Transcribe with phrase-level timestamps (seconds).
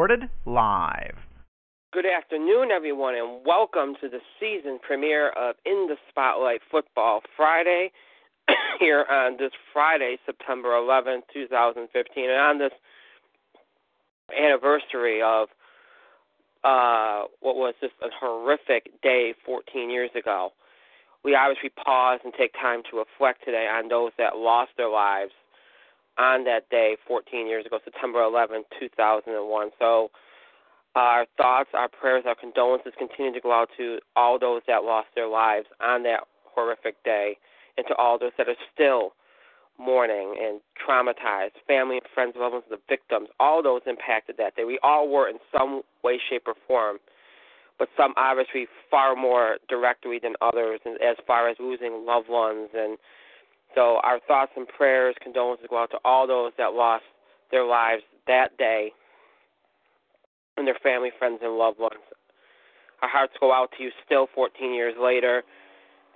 [0.00, 1.14] Recorded live.
[1.92, 7.92] Good afternoon, everyone, and welcome to the season premiere of In the Spotlight Football Friday
[8.80, 12.72] here on this Friday, September 11, 2015, and on this
[14.34, 15.48] anniversary of
[16.64, 20.48] uh, what was just a horrific day 14 years ago.
[21.22, 25.32] We obviously pause and take time to reflect today on those that lost their lives
[26.20, 29.70] on that day 14 years ago, September 11th, 2001.
[29.78, 30.10] So,
[30.94, 35.08] our thoughts, our prayers, our condolences continue to go out to all those that lost
[35.14, 37.38] their lives on that horrific day,
[37.78, 39.12] and to all those that are still
[39.78, 44.54] mourning and traumatized, family and friends, loved ones of the victims, all those impacted that
[44.56, 44.64] day.
[44.64, 46.98] We all were in some way, shape, or form,
[47.78, 52.68] but some obviously far more directly than others as far as losing loved ones.
[52.74, 52.98] And
[53.74, 57.04] so our thoughts and prayers, condolences go out to all those that lost
[57.50, 58.92] their lives that day
[60.56, 62.00] and their family, friends, and loved ones.
[63.02, 65.42] Our hearts go out to you still 14 years later.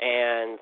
[0.00, 0.58] And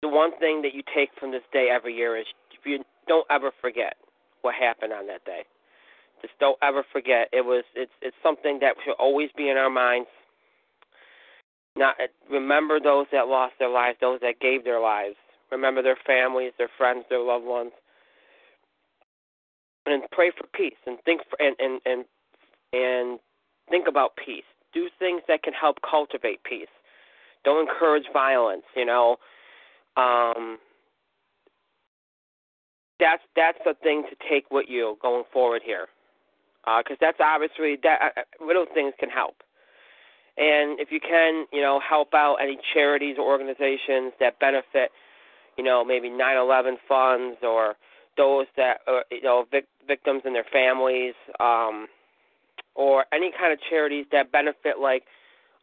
[0.00, 2.26] the one thing that you take from this day every year is
[2.64, 3.94] you don't ever forget
[4.42, 5.42] what happened on that day.
[6.20, 7.28] Just don't ever forget.
[7.32, 10.08] It was it's it's something that should always be in our minds.
[11.76, 11.96] Not
[12.30, 15.16] remember those that lost their lives, those that gave their lives.
[15.50, 17.72] Remember their families, their friends, their loved ones
[19.86, 22.04] and pray for peace and think for, and and and
[22.72, 23.18] and
[23.70, 24.44] think about peace.
[24.72, 26.68] Do things that can help cultivate peace.
[27.44, 28.64] Don't encourage violence.
[28.76, 29.16] You know,
[29.96, 30.58] um,
[33.00, 35.88] that's that's the thing to take with you going forward here,
[36.64, 39.36] because uh, that's obviously that uh, little things can help.
[40.38, 44.90] And if you can, you know, help out any charities or organizations that benefit,
[45.58, 47.76] you know, maybe 9/11 funds or
[48.16, 51.86] those that uh, you know vic- victims and their families, um,
[52.74, 55.04] or any kind of charities that benefit like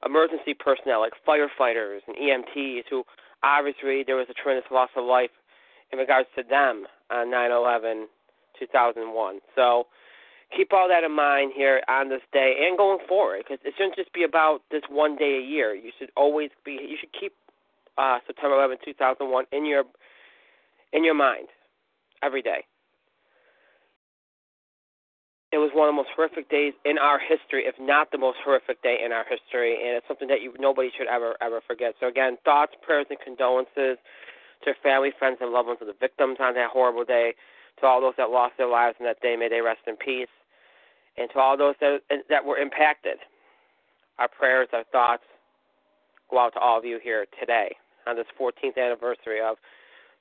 [0.06, 3.04] emergency personnel, like firefighters and EMTs, who
[3.44, 5.32] obviously there was a tremendous loss of life
[5.92, 8.06] in regards to them on 9/11,
[8.60, 9.40] 2001.
[9.56, 9.88] So
[10.56, 13.96] keep all that in mind here on this day and going forward, because it shouldn't
[13.96, 15.74] just be about this one day a year.
[15.76, 16.74] You should always be.
[16.74, 17.34] You should keep
[17.98, 19.84] uh, September 11, 2001 in your
[20.94, 21.48] in your mind
[22.24, 22.66] every day.
[25.52, 28.38] It was one of the most horrific days in our history, if not the most
[28.46, 31.96] horrific day in our history, and it's something that you, nobody should ever ever forget.
[32.00, 33.98] So again, thoughts, prayers, and condolences
[34.64, 37.34] to family, friends, and loved ones of the victims on that horrible day.
[37.80, 40.28] To all those that lost their lives on that day, may they rest in peace.
[41.20, 42.00] And to all those that
[42.30, 43.18] that were impacted,
[44.18, 45.24] our prayers, our thoughts
[46.32, 47.76] go out to all of you here today
[48.08, 49.58] on this 14th anniversary of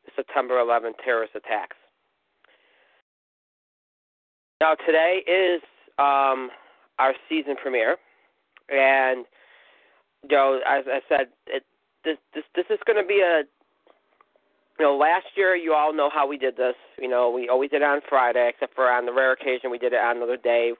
[0.04, 1.76] the September 11 terrorist attacks.
[4.60, 5.62] Now today is
[5.98, 6.50] um,
[6.98, 7.97] our season premiere,
[8.69, 9.25] and
[10.28, 11.62] you know, as I said, it,
[12.04, 13.42] this this this is going to be a
[14.78, 16.75] you know, last year you all know how we did this.
[16.98, 19.78] You know, we always did it on Friday, except for on the rare occasion we
[19.78, 20.72] did it on another day.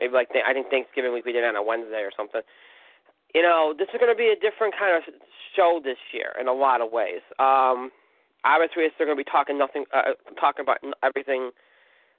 [0.00, 2.40] Maybe like I think Thanksgiving week we did it on a Wednesday or something.
[3.34, 5.04] You know, this is going to be a different kind of
[5.54, 7.22] show this year in a lot of ways.
[7.38, 7.92] Um,
[8.44, 11.50] obviously, they're going to be talking nothing, uh, talking about everything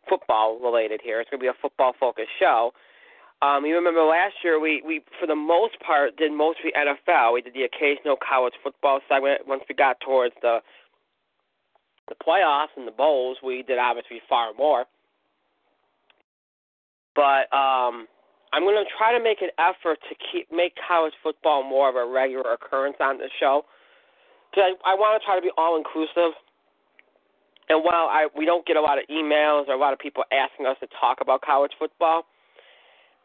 [0.08, 1.20] football related here.
[1.20, 2.72] It's going to be a football focused show.
[3.42, 7.34] Um, you remember last year we we for the most part did mostly NFL.
[7.34, 9.48] We did the occasional college football segment.
[9.48, 10.60] Once we got towards the
[12.08, 14.86] the playoffs and the bowls, we did obviously far more.
[17.16, 18.08] But um,
[18.54, 21.96] I'm going to try to make an effort to keep make college football more of
[21.96, 23.64] a regular occurrence on the show.
[24.52, 26.36] Because I, I want to try to be all inclusive
[27.72, 30.24] and while I we don't get a lot of emails or a lot of people
[30.28, 32.28] asking us to talk about college football,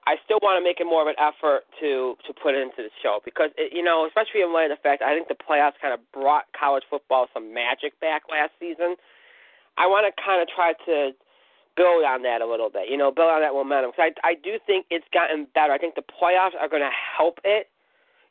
[0.06, 2.86] I still want to make it more of an effort to to put it into
[2.86, 5.34] the show because it, you know, especially in light of the fact I think the
[5.34, 8.94] playoffs kind of brought college football some magic back last season.
[9.76, 11.10] I want to kind of try to
[11.76, 13.92] build on that a little bit, you know, build on that momentum.
[13.92, 15.72] Because I I do think it's gotten better.
[15.72, 17.68] I think the playoffs are going to help it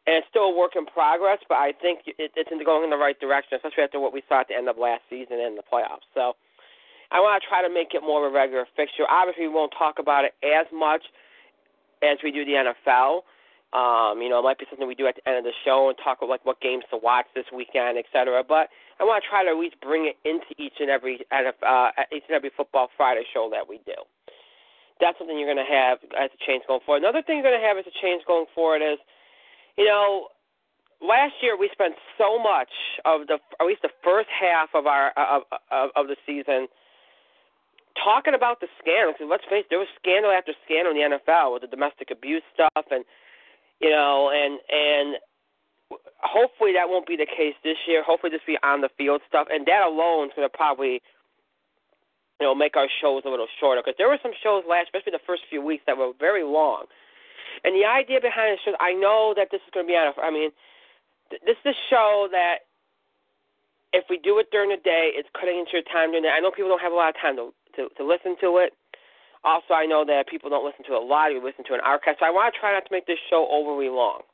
[0.08, 1.40] and it's still a work in progress.
[1.50, 4.42] But I think it, it's going in the right direction, especially after what we saw
[4.42, 6.06] at the end of last season in the playoffs.
[6.14, 6.36] So
[7.12, 9.04] I want to try to make it more of a regular fixture.
[9.10, 11.04] Obviously, we won't talk about it as much
[12.02, 13.22] as we do the NFL.
[13.76, 15.92] Um, you know, it might be something we do at the end of the show
[15.92, 18.40] and talk about like what games to watch this weekend, et cetera.
[18.40, 21.92] But I want to try to at least bring it into each and every uh,
[22.08, 24.00] each and every Football Friday show that we do.
[25.04, 27.04] That's something you're going to have as a change going forward.
[27.04, 28.96] Another thing you're going to have as a change going forward is,
[29.76, 30.32] you know,
[31.04, 32.72] last year we spent so much
[33.04, 36.72] of the at least the first half of our of of, of the season
[38.00, 39.12] talking about the scandal.
[39.12, 42.08] Because let's face it, there was scandal after scandal in the NFL with the domestic
[42.08, 43.04] abuse stuff, and
[43.80, 45.18] you know, and and
[46.22, 48.04] hopefully that won't be the case this year.
[48.04, 51.02] Hopefully will be on the field stuff, and that alone is going to probably
[52.40, 55.12] you know make our shows a little shorter because there were some shows last, especially
[55.12, 56.86] the first few weeks, that were very long.
[57.64, 60.14] And the idea behind the show, I know that this is going to be on.
[60.22, 60.52] I mean,
[61.32, 62.68] this is a show that
[63.94, 66.36] if we do it during the day, it's cutting into your time during the day.
[66.36, 68.74] I know people don't have a lot of time to to, to listen to it.
[69.46, 71.30] Also, I know that people don't listen to a lot.
[71.30, 72.18] You listen to an archive.
[72.20, 74.26] So I want to try not to make this show overly long.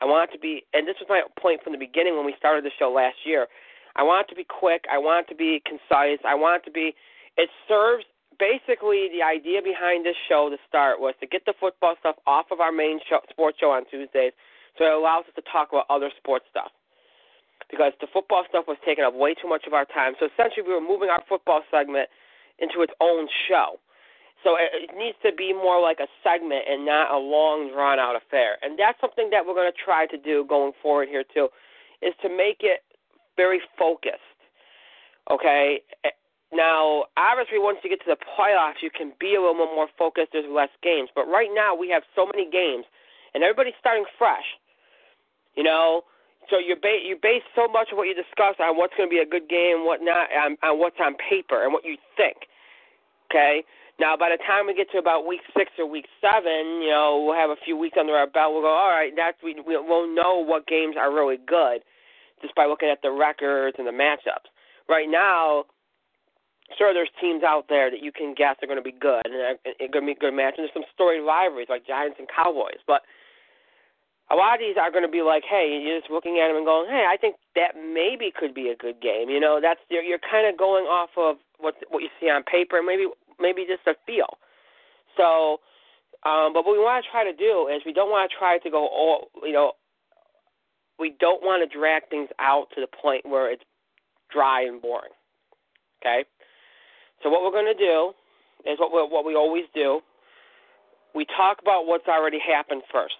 [0.00, 2.32] I want it to be, and this was my point from the beginning when we
[2.38, 3.50] started the show last year.
[3.98, 4.86] I want it to be quick.
[4.86, 6.22] I want it to be concise.
[6.22, 6.94] I want it to be,
[7.36, 8.06] it serves
[8.38, 12.46] basically the idea behind this show to start was to get the football stuff off
[12.54, 14.32] of our main show, sports show on Tuesdays
[14.78, 16.72] so it allows us to talk about other sports stuff.
[17.70, 20.14] Because the football stuff was taking up way too much of our time.
[20.18, 22.08] So essentially, we were moving our football segment
[22.58, 23.78] into its own show.
[24.42, 28.16] So it, needs to be more like a segment and not a long drawn out
[28.16, 28.56] affair.
[28.62, 31.48] And that's something that we're going to try to do going forward here too,
[32.00, 32.80] is to make it
[33.36, 34.24] very focused.
[35.30, 35.80] Okay.
[36.52, 40.32] Now, obviously, once you get to the playoffs, you can be a little more focused.
[40.32, 42.84] There's less games, but right now we have so many games,
[43.34, 44.58] and everybody's starting fresh.
[45.54, 46.02] You know,
[46.50, 49.14] so you base you base so much of what you discuss on what's going to
[49.14, 52.50] be a good game, what not, on, on what's on paper and what you think.
[53.30, 53.62] Okay.
[54.00, 57.20] Now, by the time we get to about week six or week seven, you know,
[57.20, 58.56] we'll have a few weeks under our belt.
[58.56, 61.84] We'll go, all right, that's we we'll know what games are really good
[62.40, 64.48] just by looking at the records and the matchups.
[64.88, 65.68] Right now,
[66.78, 69.60] sure, there's teams out there that you can guess are going to be good and
[69.64, 70.64] it's going to be good matches.
[70.64, 73.04] And there's some storied rivalries like Giants and Cowboys, but
[74.30, 76.56] a lot of these are going to be like, hey, you're just looking at them
[76.56, 79.28] and going, hey, I think that maybe could be a good game.
[79.28, 82.46] You know, that's you're, you're kind of going off of what what you see on
[82.46, 84.38] paper, maybe maybe just a feel.
[85.16, 85.58] So,
[86.28, 88.58] um, but what we want to try to do is we don't want to try
[88.58, 89.72] to go all, you know,
[90.98, 93.64] we don't want to drag things out to the point where it's
[94.30, 95.12] dry and boring.
[96.00, 96.24] Okay.
[97.22, 98.12] So what we're going to do
[98.68, 100.00] is what we what we always do.
[101.14, 103.18] We talk about what's already happened first.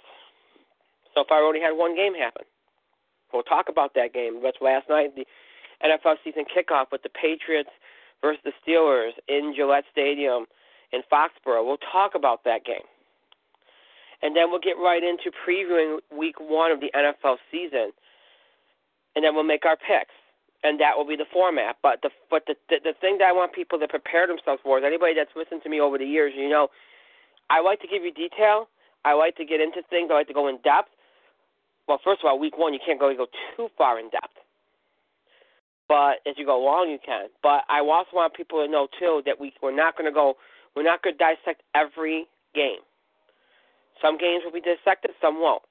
[1.15, 2.45] So if I already had one game happen,
[3.33, 4.41] we'll talk about that game.
[4.43, 5.27] That's last night, the
[5.83, 7.71] NFL season kickoff with the Patriots
[8.23, 10.47] versus the Steelers in Gillette Stadium
[10.93, 11.65] in Foxborough.
[11.65, 12.87] We'll talk about that game.
[14.23, 17.93] And then we'll get right into previewing week one of the NFL season.
[19.17, 20.15] And then we'll make our picks.
[20.63, 21.77] And that will be the format.
[21.83, 24.77] But the but the the, the thing that I want people to prepare themselves for
[24.79, 26.69] is anybody that's listened to me over the years, you know,
[27.49, 28.69] I like to give you detail.
[29.03, 30.11] I like to get into things.
[30.13, 30.93] I like to go in depth.
[31.89, 33.27] Well, first of all, week one you can't go go
[33.57, 34.37] too far in depth
[35.91, 37.27] but as you go along, you can.
[37.43, 40.39] But I also want people to know too that we we're not going to go.
[40.77, 42.79] We're not going to dissect every game.
[43.99, 45.67] Some games will be dissected, some won't.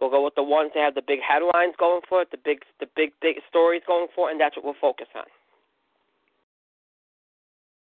[0.00, 2.64] We'll go with the ones that have the big headlines going for it, the big
[2.80, 5.28] the big big stories going for it, and that's what we'll focus on.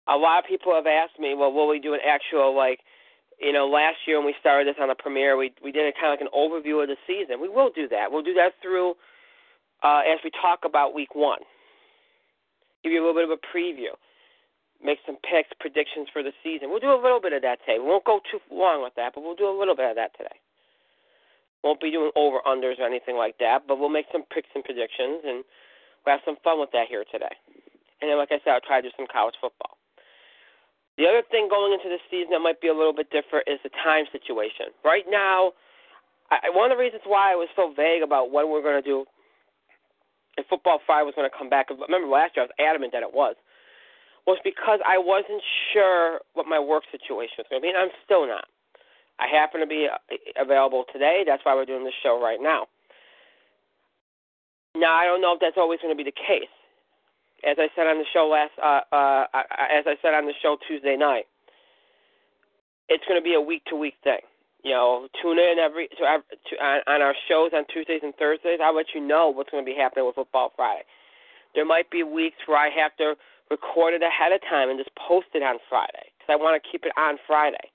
[0.10, 2.82] A lot of people have asked me, well, will we do an actual like,
[3.39, 5.94] you know, last year when we started this on the premiere, we we did a
[5.94, 7.39] kind of like an overview of the season.
[7.39, 8.12] We will do that.
[8.12, 8.96] We'll do that through
[9.84, 11.40] uh, as we talk about week one.
[12.84, 13.92] Give you a little bit of a preview.
[14.84, 16.70] Make some picks, predictions for the season.
[16.72, 17.80] We'll do a little bit of that today.
[17.80, 20.12] We won't go too long with that, but we'll do a little bit of that
[20.18, 20.36] today.
[21.63, 24.63] Won't be doing over unders or anything like that, but we'll make some picks and
[24.63, 25.48] predictions, and
[26.04, 27.32] we'll have some fun with that here today.
[28.04, 29.80] And then, like I said, I'll try to do some college football.
[31.00, 33.63] The other thing going into the season that might be a little bit different is
[33.63, 34.75] the time situation.
[34.84, 35.56] Right now,
[36.30, 38.86] I, one of the reasons why I was so vague about when we're going to
[38.86, 39.08] do
[40.38, 41.70] if Football Friday was going to come back.
[41.70, 43.36] Remember last year I was adamant that it was.
[44.25, 47.92] Was because I wasn't sure what my work situation was going to be, and I'm
[48.08, 48.48] still not.
[49.20, 50.00] I happen to be uh,
[50.42, 51.24] available today.
[51.28, 52.68] That's why we're doing this show right now.
[54.75, 56.50] Now I don't know if that's always going to be the case.
[57.44, 59.28] As I said on the show last, uh, uh,
[59.70, 61.28] as I said on the show Tuesday night,
[62.88, 64.24] it's going to be a week to week thing.
[64.63, 68.60] You know, tune in every to, to on, on our shows on Tuesdays and Thursdays.
[68.63, 70.84] I'll let you know what's going to be happening with Football Friday.
[71.53, 73.15] There might be weeks where I have to
[73.51, 76.63] record it ahead of time and just post it on Friday because I want to
[76.63, 77.70] keep it on Friday.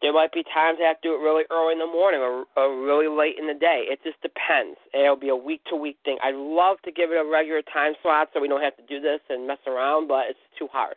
[0.00, 2.44] There might be times I have to do it really early in the morning or,
[2.54, 3.88] or really late in the day.
[3.88, 4.76] It just depends.
[4.92, 6.18] It'll be a week to week thing.
[6.22, 9.00] I'd love to give it a regular time slot so we don't have to do
[9.00, 10.96] this and mess around, but it's too hard.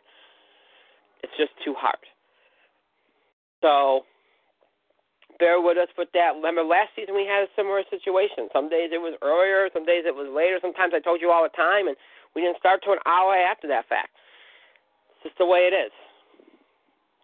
[1.22, 1.98] It's just too hard.
[3.62, 4.04] So
[5.40, 6.36] bear with us with that.
[6.36, 8.52] Remember, last season we had a similar situation.
[8.52, 10.60] Some days it was earlier, some days it was later.
[10.60, 11.96] Sometimes I told you all the time, and
[12.36, 14.12] we didn't start till an hour after that fact.
[15.16, 15.90] It's just the way it is.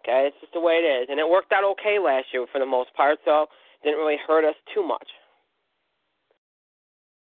[0.01, 2.59] Okay, it's just the way it is, and it worked out okay last year for
[2.59, 3.47] the most part, so
[3.79, 5.07] it didn't really hurt us too much.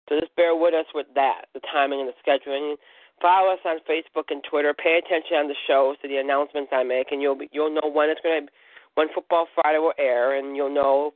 [0.07, 2.75] So just bear with us with that, the timing and the scheduling.
[3.21, 4.75] Follow us on Facebook and Twitter.
[4.75, 7.87] Pay attention on the shows to the announcements I make, and you'll be, you'll know
[7.87, 8.51] when it's going to
[8.95, 11.13] when Football Friday will air, and you'll know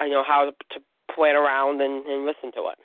[0.00, 0.80] you know how to,
[1.14, 2.78] plan around and, and listen to it.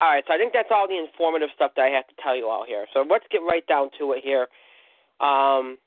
[0.00, 2.34] All right, so I think that's all the informative stuff that I have to tell
[2.34, 2.86] you all here.
[2.92, 4.48] So let's get right down to it here.
[5.20, 5.78] Um,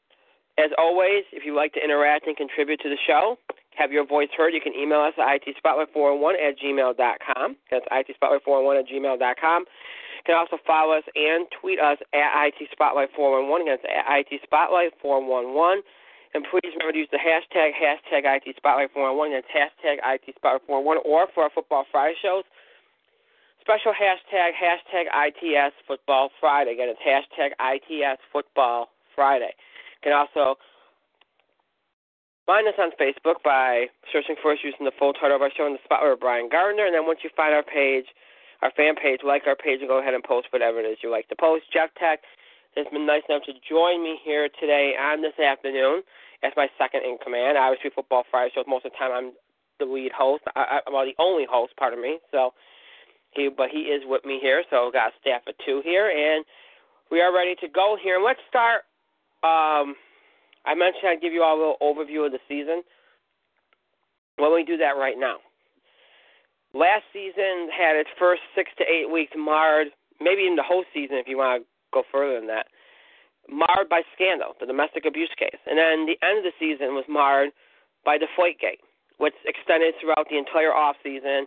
[0.57, 3.37] as always, if you'd like to interact and contribute to the show,
[3.75, 7.57] have your voice heard, you can email us at itspotlight401 at gmail.com.
[7.71, 9.65] That's itspotlight401 at gmail.com.
[10.23, 13.67] You can also follow us and tweet us at IT Spotlight 411.
[13.67, 15.83] Again, at itspotlight411.
[16.33, 19.35] And please remember to use the hashtag, hashtag itspotlight411.
[19.35, 21.03] That's hashtag itspotlight411.
[21.03, 22.47] Or for our Football Friday shows,
[23.59, 26.71] special hashtag, hashtag ITS Football Friday.
[26.71, 29.51] Again, it's hashtag ITS Football Friday.
[29.99, 30.55] You can also
[32.45, 35.67] find us on Facebook by searching for us using the full title of our show
[35.67, 36.85] in the spotlight of Brian Gardner.
[36.85, 38.05] And then once you find our page,
[38.63, 41.11] our fan page, like our page, and go ahead and post whatever it is you
[41.11, 41.67] like to post.
[41.71, 42.23] Jeff Tech
[42.79, 46.01] has been nice enough to join me here today and this afternoon
[46.41, 47.57] as my second in command.
[47.59, 49.31] Obviously, Football Friday shows most of the time I'm
[49.77, 50.43] the lead host.
[50.55, 52.19] I, I, well, the only host, pardon me.
[52.31, 52.55] So
[53.35, 54.63] he, but he is with me here.
[54.71, 56.45] So got a staff of two here, and
[57.11, 58.15] we are ready to go here.
[58.15, 58.87] And let's start
[59.43, 59.99] um,
[60.65, 62.81] I mentioned I'd give you all a little overview of the season.
[64.37, 65.37] Why don't we do that right now?
[66.73, 71.17] Last season had its first six to eight weeks marred, maybe even the whole season
[71.17, 72.65] if you want to go further than that,
[73.45, 75.61] marred by scandal, the domestic abuse case.
[75.69, 77.53] And then the end of the season was marred
[78.03, 78.81] by the Deflategate,
[79.21, 81.45] which extended throughout the entire off season.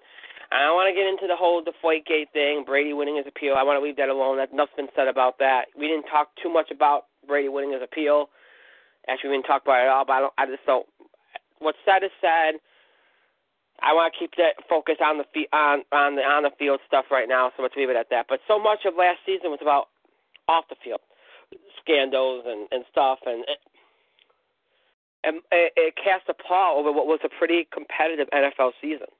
[0.54, 3.59] I don't want to get into the whole Deflategate thing, Brady winning his appeal.
[3.59, 4.38] I want to leave that alone.
[4.38, 5.66] Nothing's been said about that.
[5.75, 8.30] We didn't talk too much about Brady winning his appeal.
[9.11, 10.06] Actually, we didn't talk about it at all.
[10.06, 10.35] But I don't.
[10.38, 10.87] I just don't.
[11.59, 12.62] What's said is said.
[13.83, 17.06] I want to keep that focus on the on on the on the field stuff
[17.11, 17.52] right now.
[17.56, 18.26] So let's leave it at that.
[18.28, 19.88] But so much of last season was about
[20.49, 21.00] off the field
[21.80, 23.45] scandals and and stuff, and
[25.25, 29.11] and it, it cast a pall over what was a pretty competitive NFL season.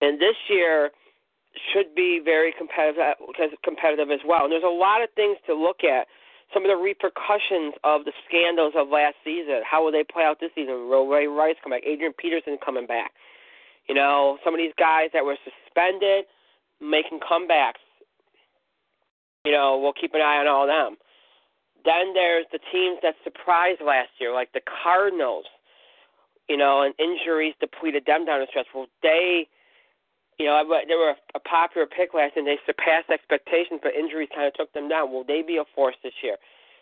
[0.00, 0.90] And this year
[1.72, 3.14] should be very competitive uh,
[3.62, 4.44] competitive as well.
[4.44, 6.06] And there's a lot of things to look at
[6.52, 9.62] some of the repercussions of the scandals of last season.
[9.64, 10.88] How will they play out this season?
[10.88, 11.82] Will Ray Rice come back?
[11.84, 13.12] Adrian Peterson coming back?
[13.88, 16.26] You know, some of these guys that were suspended
[16.80, 17.82] making comebacks.
[19.44, 20.96] You know, we'll keep an eye on all of them.
[21.84, 25.46] Then there's the teams that surprised last year, like the Cardinals.
[26.48, 28.66] You know, and injuries depleted them down the stretch.
[28.74, 29.48] Well, they
[30.38, 34.28] you know, they were a popular pick last year, and they surpassed expectations, but injuries
[34.34, 35.12] kind of took them down.
[35.12, 36.36] Will they be a force this year?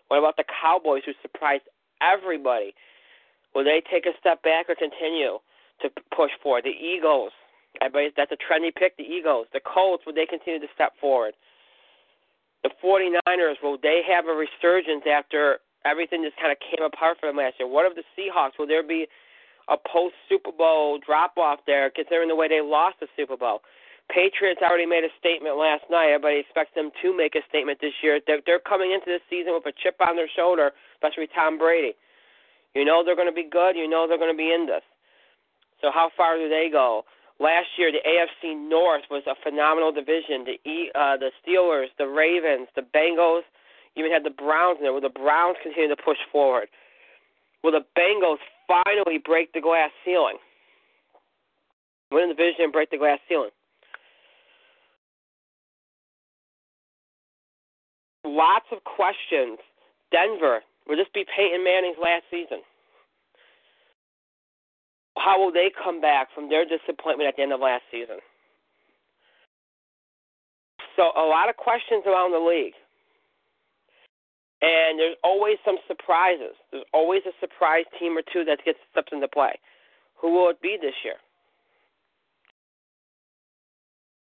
[0.09, 1.65] What about the Cowboys, who surprised
[2.03, 2.75] everybody?
[3.55, 5.39] Will they take a step back or continue
[5.83, 6.65] to push forward?
[6.65, 7.33] The Eagles,
[7.83, 8.97] everybody, that's a trendy pick.
[8.97, 11.35] The Eagles, the Colts, will they continue to step forward?
[12.63, 17.27] The 49ers, will they have a resurgence after everything just kind of came apart for
[17.27, 17.69] them last year?
[17.69, 18.59] What of the Seahawks?
[18.59, 19.07] Will there be
[19.69, 23.61] a post Super Bowl drop off there, considering the way they lost the Super Bowl.
[24.09, 26.11] Patriots already made a statement last night.
[26.11, 28.19] Everybody expects them to make a statement this year.
[28.27, 31.95] They're, they're coming into this season with a chip on their shoulder, especially Tom Brady.
[32.75, 33.77] You know they're going to be good.
[33.77, 34.83] You know they're going to be in this.
[35.81, 37.05] So how far do they go?
[37.41, 40.45] Last year, the AFC North was a phenomenal division.
[40.45, 43.49] The e, uh, the Steelers, the Ravens, the Bengals,
[43.97, 44.93] even had the Browns in there.
[44.93, 46.69] Will the Browns continue to push forward?
[47.65, 50.39] Will the Bengals finally break the glass ceiling.
[52.13, 53.51] Win the division and break the glass ceiling.
[58.25, 59.59] Lots of questions.
[60.13, 62.63] Denver, will this be Peyton Manning's last season?
[65.19, 68.19] How will they come back from their disappointment at the end of last season?
[70.97, 72.75] So, a lot of questions around the league.
[74.63, 76.53] And there's always some surprises.
[76.71, 79.59] There's always a surprise team or two that gets steps into play.
[80.21, 81.17] Who will it be this year?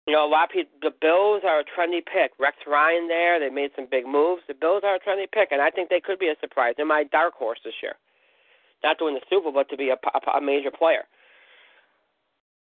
[0.06, 2.32] You know, a lot of people, the Bills are a trendy pick.
[2.38, 4.44] Rex Ryan there, they made some big moves.
[4.48, 6.76] The Bills are a trendy pick, and I think they could be a surprise.
[6.78, 7.96] They're my dark horse this year.
[8.84, 11.10] Not to win the Super Bowl, but to be a, a, a major player.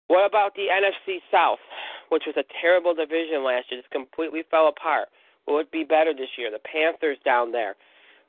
[0.07, 1.61] What about the NFC South,
[2.09, 3.81] which was a terrible division last year?
[3.81, 5.09] Just completely fell apart.
[5.47, 6.51] Will it be better this year?
[6.51, 7.75] The Panthers down there,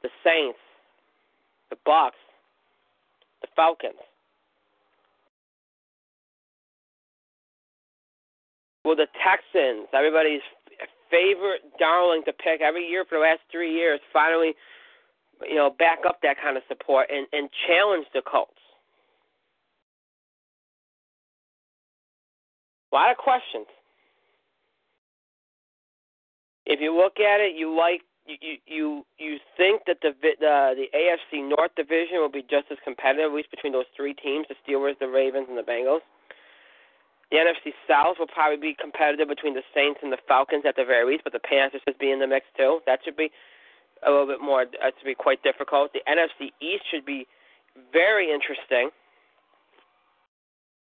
[0.01, 0.59] the Saints,
[1.69, 2.17] the Bucks,
[3.41, 3.95] the Falcons.
[8.83, 10.45] Will the Texans, everybody's
[11.09, 14.53] favorite darling to pick every year for the last three years, finally,
[15.47, 18.51] you know, back up that kind of support and, and challenge the Colts?
[22.91, 23.67] A lot of questions.
[26.65, 30.87] If you look at it, you like you you you think that the the the
[30.93, 34.55] AFC North division will be just as competitive, at least between those three teams: the
[34.65, 36.01] Steelers, the Ravens, and the Bengals.
[37.31, 40.85] The NFC South will probably be competitive between the Saints and the Falcons at the
[40.85, 42.81] very least, but the Panthers should be in the mix too.
[42.85, 43.31] That should be
[44.05, 44.65] a little bit more.
[44.65, 45.93] That should be quite difficult.
[45.93, 47.25] The NFC East should be
[47.91, 48.89] very interesting.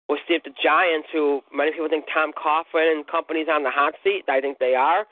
[0.08, 3.70] We'll see if the Giants, who many people think Tom Coughlin and company's on the
[3.70, 5.06] hot seat, I think they are.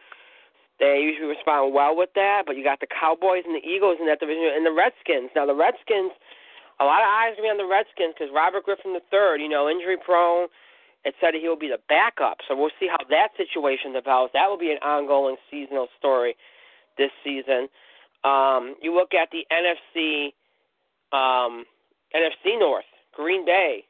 [0.78, 4.06] They usually respond well with that, but you got the Cowboys and the Eagles in
[4.06, 5.30] that division, and the Redskins.
[5.35, 6.14] Now the Redskins,
[6.78, 9.68] a lot of eyes gonna be on the Redskins because Robert Griffin III, you know,
[9.68, 10.47] injury prone.
[11.04, 14.32] It said he will be the backup, so we'll see how that situation develops.
[14.35, 16.35] That will be an ongoing seasonal story
[16.99, 17.68] this season.
[18.25, 20.35] Um, you look at the NFC,
[21.14, 21.64] um,
[22.14, 23.85] NFC North, Green Bay,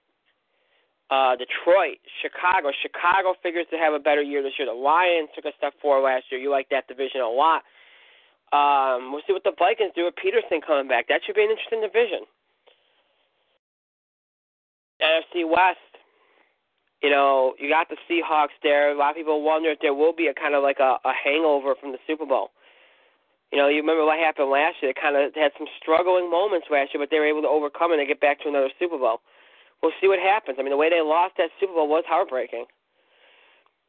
[1.11, 2.71] uh, Detroit, Chicago.
[2.83, 4.69] Chicago figures to have a better year this year.
[4.69, 6.41] The Lions took a step forward last year.
[6.41, 7.65] You like that division a lot.
[8.53, 11.09] Um, we'll see what the Vikings do with Peterson coming back.
[11.09, 12.25] That should be an interesting division.
[15.01, 15.81] NFC West.
[17.03, 18.91] You know, you got the Seahawks there.
[18.91, 21.13] A lot of people wonder if there will be a kind of like a, a
[21.15, 22.51] hangover from the Super Bowl.
[23.53, 24.93] You know, you remember what happened last year.
[24.93, 27.93] They kind of had some struggling moments last year, but they were able to overcome
[27.93, 29.23] it and get back to another Super Bowl
[29.83, 30.57] we'll see what happens.
[30.59, 32.67] I mean, the way they lost that Super Bowl was heartbreaking.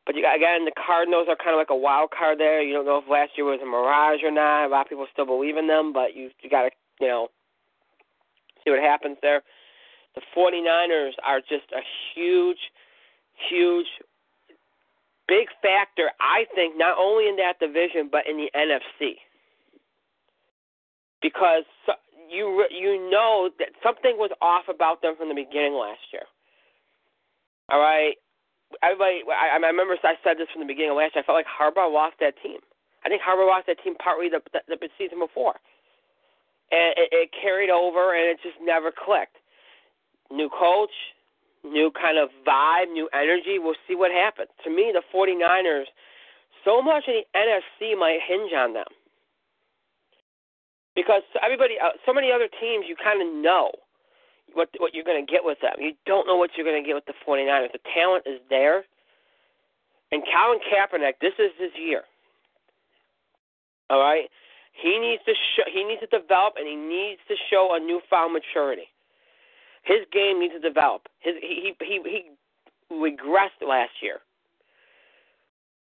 [0.05, 2.61] But you again, the Cardinals are kind of like a wild card there.
[2.61, 4.65] You don't know if last year was a mirage or not.
[4.65, 7.27] A lot of people still believe in them, but you you got to you know
[8.63, 9.43] see what happens there.
[10.15, 12.57] The 49ers are just a huge,
[13.49, 13.85] huge,
[15.27, 16.09] big factor.
[16.19, 19.21] I think not only in that division but in the NFC
[21.21, 21.63] because
[22.29, 26.23] you you know that something was off about them from the beginning last year.
[27.69, 28.15] All right,
[28.81, 29.25] everybody.
[29.27, 31.23] I, I remember I said this from the beginning of last year.
[31.23, 32.61] I felt like Harbaugh lost that team.
[33.05, 35.57] I think Harbaugh lost that team partly the the, the season before,
[36.71, 39.37] and it, it carried over, and it just never clicked.
[40.29, 40.93] New coach,
[41.65, 43.57] new kind of vibe, new energy.
[43.57, 44.49] We'll see what happens.
[44.63, 45.89] To me, the 49ers,
[46.63, 48.89] so much of the NFC might hinge on them
[50.99, 53.71] because everybody, uh, so many other teams, you kind of know
[54.51, 55.79] what what you're going to get with them.
[55.79, 57.71] You don't know what you're going to get with the 49ers.
[57.71, 58.83] The talent is there,
[60.11, 62.03] and Colin Kaepernick, this is his year.
[63.89, 64.27] All right,
[64.73, 68.33] he needs to show, he needs to develop, and he needs to show a newfound
[68.33, 68.91] maturity.
[69.83, 71.07] His game needs to develop.
[71.19, 72.21] His he he he, he
[72.91, 74.19] regressed last year.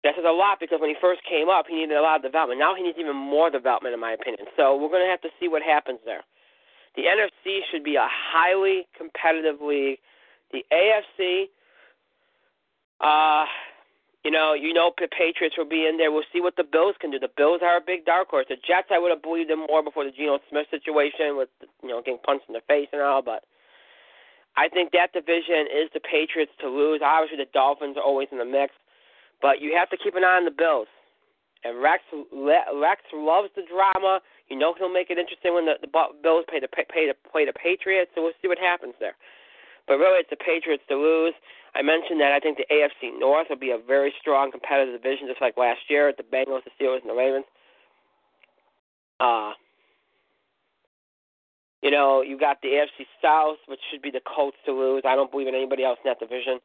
[0.07, 2.23] That says a lot because when he first came up, he needed a lot of
[2.23, 2.63] development.
[2.63, 4.47] Now he needs even more development, in my opinion.
[4.55, 6.23] So we're going to have to see what happens there.
[6.95, 9.99] The NFC should be a highly competitive league.
[10.55, 11.51] The AFC,
[13.03, 13.45] uh,
[14.23, 16.15] you know, you know, the Patriots will be in there.
[16.15, 17.19] We'll see what the Bills can do.
[17.19, 18.47] The Bills are a big dark horse.
[18.49, 21.51] The Jets, I would have believed them more before the Geno Smith situation with,
[21.83, 23.23] you know, getting punched in the face and all.
[23.23, 23.43] But
[24.57, 27.03] I think that division is the Patriots to lose.
[27.03, 28.71] Obviously, the Dolphins are always in the mix.
[29.43, 30.89] But you have to keep an eye on the Bills.
[31.65, 34.21] And Rex Rex loves the drama.
[34.49, 35.91] You know he'll make it interesting when the, the
[36.23, 38.13] Bills pay to pay, to play the Patriots.
[38.15, 39.17] So we'll see what happens there.
[39.87, 41.35] But really, it's the Patriots to lose.
[41.75, 45.29] I mentioned that I think the AFC North will be a very strong competitive division,
[45.29, 47.45] just like last year at the Bengals, the Steelers, and the Ravens.
[49.21, 49.53] Uh,
[51.83, 55.03] you know, you got the AFC South, which should be the Colts to lose.
[55.07, 56.59] I don't believe in anybody else in that division.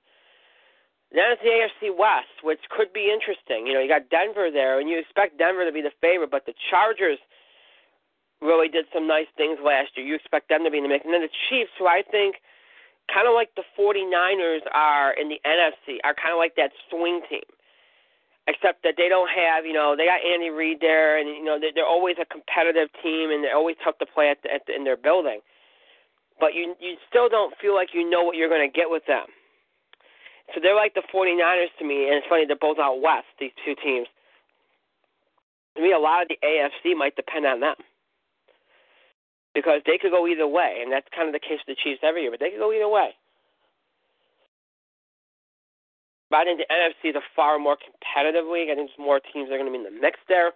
[1.12, 3.68] Then it's the AFC West, which could be interesting.
[3.68, 6.46] You know, you got Denver there, and you expect Denver to be the favorite, but
[6.48, 7.20] the Chargers
[8.42, 10.06] really did some nice things last year.
[10.08, 11.04] You expect them to be in the mix.
[11.06, 12.40] And then the Chiefs, who I think,
[13.12, 17.22] kind of like the 49ers are in the NFC, are kind of like that swing
[17.30, 17.44] team.
[18.48, 21.60] except that they don't have, you know, they got Andy Reid there, and you know
[21.60, 24.76] they're always a competitive team, and they're always tough to play at, the, at the,
[24.76, 25.42] in their building.
[26.40, 29.06] But you you still don't feel like you know what you're going to get with
[29.06, 29.28] them.
[30.54, 33.28] So they're like the 49ers to me, and it's funny they're both out west.
[33.40, 34.08] These two teams.
[35.78, 37.76] To me, a lot of the AFC might depend on them
[39.56, 42.04] because they could go either way, and that's kind of the case with the Chiefs
[42.04, 42.32] every year.
[42.32, 43.16] But they could go either way.
[46.30, 48.72] But I think the NFC is a far more competitive league.
[48.72, 50.52] I think there's more teams that are going to be in the mix there.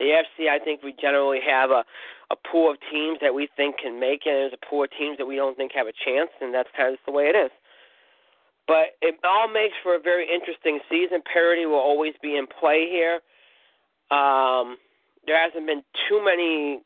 [0.00, 1.84] The AFC, I think we generally have a,
[2.30, 4.90] a pool of teams that we think can make it, and there's a pool of
[4.96, 7.24] teams that we don't think have a chance, and that's kind of just the way
[7.28, 7.50] it is.
[8.68, 11.22] But it all makes for a very interesting season.
[11.32, 13.20] Parity will always be in play here.
[14.16, 14.76] Um,
[15.26, 16.82] there hasn't been too many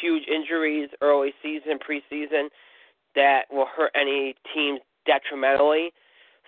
[0.00, 2.48] huge injuries early season, preseason,
[3.14, 5.92] that will hurt any teams detrimentally.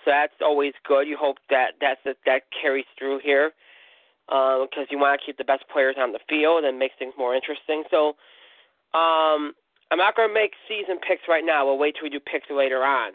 [0.04, 1.08] So that's always good.
[1.08, 3.52] You hope that that's that, that carries through here
[4.26, 7.14] because uh, you want to keep the best players on the field and makes things
[7.16, 7.84] more interesting.
[7.90, 8.08] So
[8.92, 9.52] um,
[9.90, 11.66] I'm not going to make season picks right now.
[11.66, 13.12] We'll wait till we do picks later on.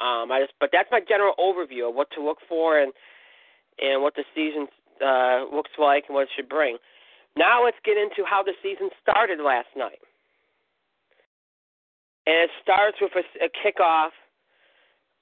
[0.00, 2.92] Um, I just, but that's my general overview of what to look for and
[3.78, 4.68] and what the season
[5.04, 6.76] uh, looks like and what it should bring.
[7.36, 10.00] Now let's get into how the season started last night.
[12.26, 14.12] And it starts with a, a kickoff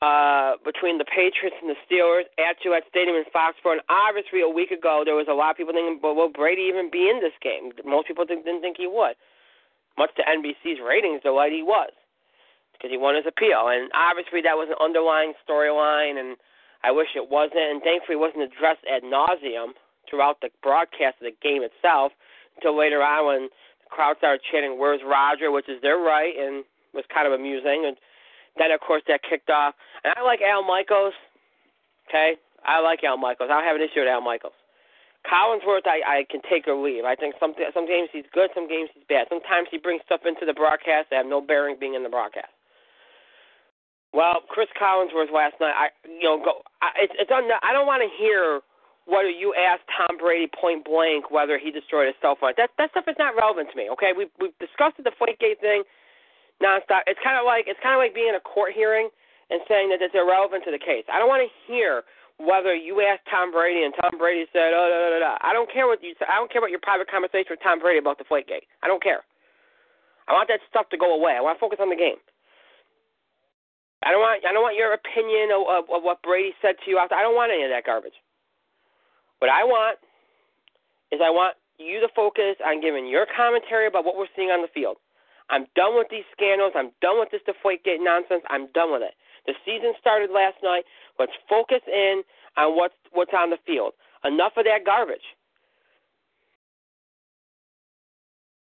[0.02, 3.82] uh, between the Patriots and the Steelers at Gillette Stadium in Foxborough.
[3.90, 6.90] Obviously, a week ago, there was a lot of people thinking, "But will Brady even
[6.90, 9.14] be in this game?" Most people didn't, didn't think he would.
[9.98, 11.90] Much to NBC's ratings, delight he was
[12.78, 13.74] because he won his appeal.
[13.74, 16.38] And obviously, that was an underlying storyline, and
[16.86, 17.66] I wish it wasn't.
[17.66, 19.74] And thankfully, it wasn't addressed ad nauseum
[20.06, 22.14] throughout the broadcast of the game itself
[22.56, 23.42] until later on when
[23.82, 26.64] the crowd started chanting, "Where's Roger?" which is their right, and
[26.94, 27.84] was kind of amusing.
[27.84, 27.98] And
[28.56, 29.74] then, of course, that kicked off.
[30.04, 31.14] And I like Al Michaels.
[32.08, 33.50] Okay, I like Al Michaels.
[33.50, 34.54] I don't have an issue with Al Michaels.
[35.26, 37.04] Collinsworth, I, I can take or leave.
[37.04, 39.26] I think some some games he's good, some games he's bad.
[39.28, 42.54] Sometimes he brings stuff into the broadcast that have no bearing being in the broadcast.
[44.12, 46.64] Well, Chris Collinsworth last night, I you know go.
[46.80, 47.44] I, it's it's on.
[47.62, 48.60] I don't want to hear
[49.04, 52.56] whether you asked Tom Brady point blank whether he destroyed his cell phone.
[52.56, 53.88] That that stuff is not relevant to me.
[53.92, 55.84] Okay, we we've discussed the Deflategate thing
[56.60, 57.04] nonstop.
[57.04, 59.12] It's kind of like it's kind of like being in a court hearing
[59.52, 61.04] and saying that it's irrelevant to the case.
[61.12, 62.04] I don't want to hear
[62.40, 65.52] whether you asked Tom Brady and Tom Brady said, "Oh, da, da, da, da." I
[65.52, 66.16] don't care what you.
[66.24, 68.68] I don't care about your private conversation with Tom Brady about the Deflategate.
[68.80, 69.20] I don't care.
[70.28, 71.32] I want that stuff to go away.
[71.36, 72.20] I want to focus on the game.
[74.04, 74.44] I don't want.
[74.46, 76.98] I don't want your opinion of, of, of what Brady said to you.
[76.98, 77.14] After.
[77.14, 78.16] I don't want any of that garbage.
[79.38, 79.98] What I want
[81.10, 84.62] is I want you to focus on giving your commentary about what we're seeing on
[84.62, 84.98] the field.
[85.50, 86.72] I'm done with these scandals.
[86.76, 88.42] I'm done with this Deflategate nonsense.
[88.50, 89.14] I'm done with it.
[89.46, 90.84] The season started last night.
[91.18, 92.22] Let's focus in
[92.56, 93.94] on what's what's on the field.
[94.24, 95.24] Enough of that garbage.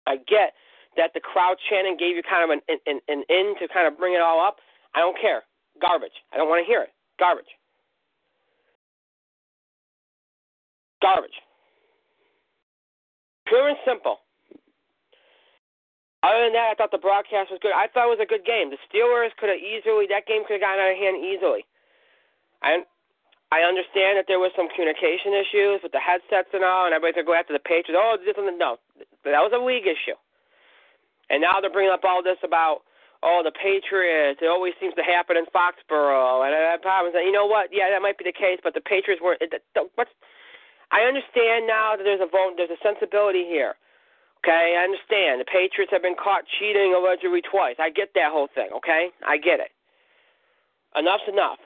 [0.05, 0.53] I get
[0.95, 3.97] that the crowd chanting gave you kind of an an, an in to kind of
[3.97, 4.57] bring it all up.
[4.97, 5.45] I don't care.
[5.77, 6.17] Garbage.
[6.33, 6.89] I don't want to hear it.
[7.21, 7.53] Garbage.
[11.05, 11.37] Garbage.
[13.45, 14.25] Pure and simple.
[16.25, 17.77] Other than that, I thought the broadcast was good.
[17.77, 18.73] I thought it was a good game.
[18.73, 21.61] The Steelers could have easily that game could have gotten out of hand easily.
[22.65, 22.81] I
[23.53, 27.21] I understand that there was some communication issues with the headsets and all, and everybody
[27.21, 27.95] could go after the Patriots.
[27.95, 30.17] Oh, this and no, that was a league issue.
[31.29, 32.81] And now they're bringing up all this about
[33.23, 34.39] oh the Patriots.
[34.41, 37.15] It always seems to happen in Foxborough, and I have problems.
[37.17, 37.69] You know what?
[37.71, 39.41] Yeah, that might be the case, but the Patriots weren't.
[39.41, 39.53] It,
[39.95, 40.11] what's
[40.91, 43.75] I understand now that there's a vote, there's a sensibility here.
[44.39, 45.41] Okay, I understand.
[45.41, 47.75] The Patriots have been caught cheating allegedly twice.
[47.79, 49.09] I get that whole thing, okay?
[49.27, 49.71] I get it.
[50.95, 51.59] Enough's enough.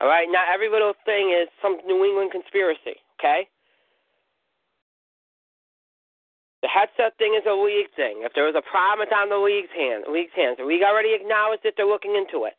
[0.00, 3.48] All right, not every little thing is some New England conspiracy, okay?
[6.64, 8.24] The headset thing is a league thing.
[8.24, 10.08] If there was a problem, it's on the league's hand.
[10.08, 10.56] League's hands.
[10.56, 12.56] The league already acknowledged that they're looking into it.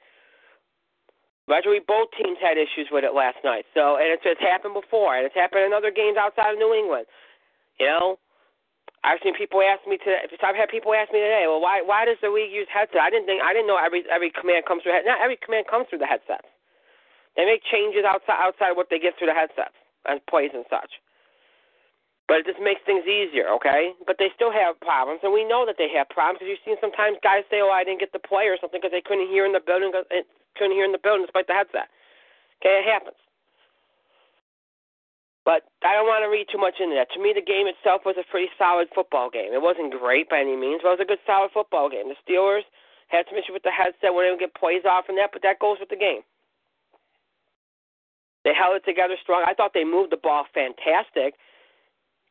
[1.49, 3.65] Actually, both teams had issues with it last night.
[3.73, 6.69] So, and it's, it's happened before, and it's happened in other games outside of New
[6.77, 7.09] England.
[7.81, 8.21] You know,
[9.01, 10.21] I've seen people ask me today.
[10.21, 13.01] I've had people ask me today, well, why why does the league use headset?
[13.01, 14.97] I didn't think I didn't know every every command comes through.
[15.01, 16.45] Not every command comes through the headsets.
[17.33, 21.01] They make changes outside outside what they get through the headsets and plays and such.
[22.27, 23.93] But it just makes things easier, okay?
[24.09, 26.77] But they still have problems, and we know that they have problems because you've seen
[26.81, 29.45] sometimes guys say, "Oh, I didn't get the play or something" because they couldn't hear
[29.45, 31.89] in the building, couldn't hear in the building despite the headset.
[32.61, 33.17] Okay, it happens.
[35.45, 37.11] But I don't want to read too much into that.
[37.13, 39.53] To me, the game itself was a pretty solid football game.
[39.53, 42.09] It wasn't great by any means, but it was a good, solid football game.
[42.09, 42.65] The Steelers
[43.09, 45.77] had some issue with the headset, weren't get plays off and that, but that goes
[45.79, 46.25] with the game.
[48.43, 49.45] They held it together strong.
[49.45, 51.37] I thought they moved the ball fantastic,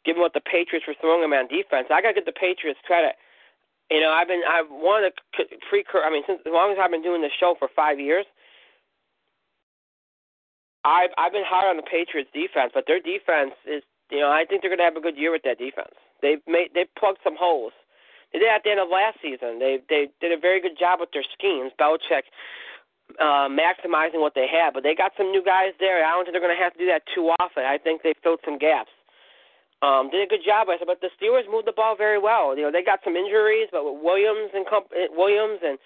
[0.04, 1.88] given what the Patriots were throwing them on defense.
[1.90, 3.16] I got to give the Patriots credit.
[3.90, 6.04] You know, I've been I've wanted to precur.
[6.04, 8.24] I mean, since as long as I've been doing this show for five years,
[10.84, 14.44] I've I've been hard on the Patriots defense, but their defense is you know I
[14.48, 15.92] think they're going to have a good year with that defense.
[16.22, 17.72] They've made they've plugged some holes.
[18.32, 19.60] They did at the end of last season.
[19.60, 21.72] They they did a very good job with their schemes.
[21.76, 22.24] Belichick
[23.20, 26.04] uh, maximizing what they have, but they got some new guys there.
[26.04, 27.64] I don't think they're going to have to do that too often.
[27.64, 28.90] I think they filled some gaps.
[29.84, 32.56] Um, did a good job, I said, but the Steelers moved the ball very well.
[32.56, 35.76] You know, they got some injuries, but with Williams and comp- Williams and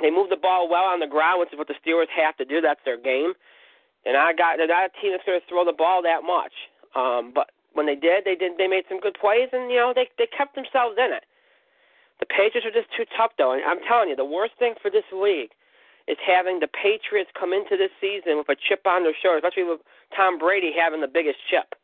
[0.00, 2.44] they moved the ball well on the ground, which is what the Steelers have to
[2.44, 2.60] do.
[2.60, 3.32] That's their game.
[4.04, 6.52] And I got they're not a team that's going to throw the ball that much.
[6.92, 9.92] Um, but when they did, they did they made some good plays, and you know
[9.96, 11.24] they they kept themselves in it.
[12.20, 13.56] The Patriots are just too tough, though.
[13.56, 15.56] And I'm telling you, the worst thing for this league
[16.08, 19.64] is having the Patriots come into this season with a chip on their shoulder, especially
[19.64, 19.80] with
[20.12, 21.76] Tom Brady having the biggest chip.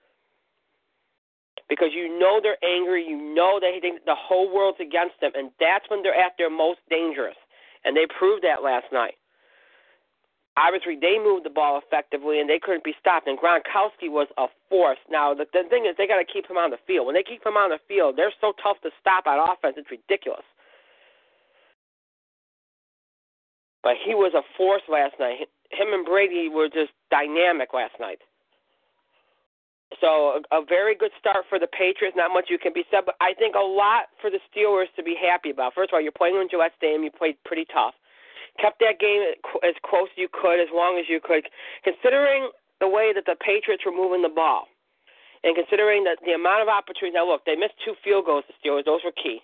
[1.69, 5.51] Because you know they're angry, you know they think the whole world's against them, and
[5.59, 7.37] that's when they're at their most dangerous
[7.87, 9.15] and they proved that last night.
[10.59, 13.29] Obviously, they moved the ball effectively, and they couldn't be stopped.
[13.29, 14.99] And Gronkowski was a force.
[15.09, 17.07] Now, the, the thing is, they got to keep him on the field.
[17.07, 19.77] When they keep him on the field, they're so tough to stop on offense.
[19.79, 20.45] It's ridiculous.
[23.85, 25.47] But he was a force last night.
[25.71, 28.19] Him and Brady were just dynamic last night.
[30.01, 32.17] So a, a very good start for the Patriots.
[32.19, 35.03] Not much you can be said, but I think a lot for the Steelers to
[35.03, 35.75] be happy about.
[35.75, 37.05] First of all, you're playing in Gillette Stadium.
[37.05, 37.95] You played pretty tough.
[38.59, 39.23] Kept that game
[39.63, 41.47] as close as you could, as long as you could.
[41.85, 44.67] Considering the way that the Patriots were moving the ball,
[45.45, 47.15] and considering that the amount of opportunities.
[47.15, 48.45] Now, look, they missed two field goals.
[48.49, 49.41] The Steelers; those were key.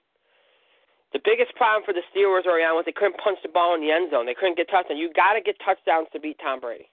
[1.12, 3.84] The biggest problem for the Steelers early on was they couldn't punch the ball in
[3.84, 4.24] the end zone.
[4.24, 4.98] They couldn't get touchdowns.
[4.98, 6.88] You got to get touchdowns to beat Tom Brady.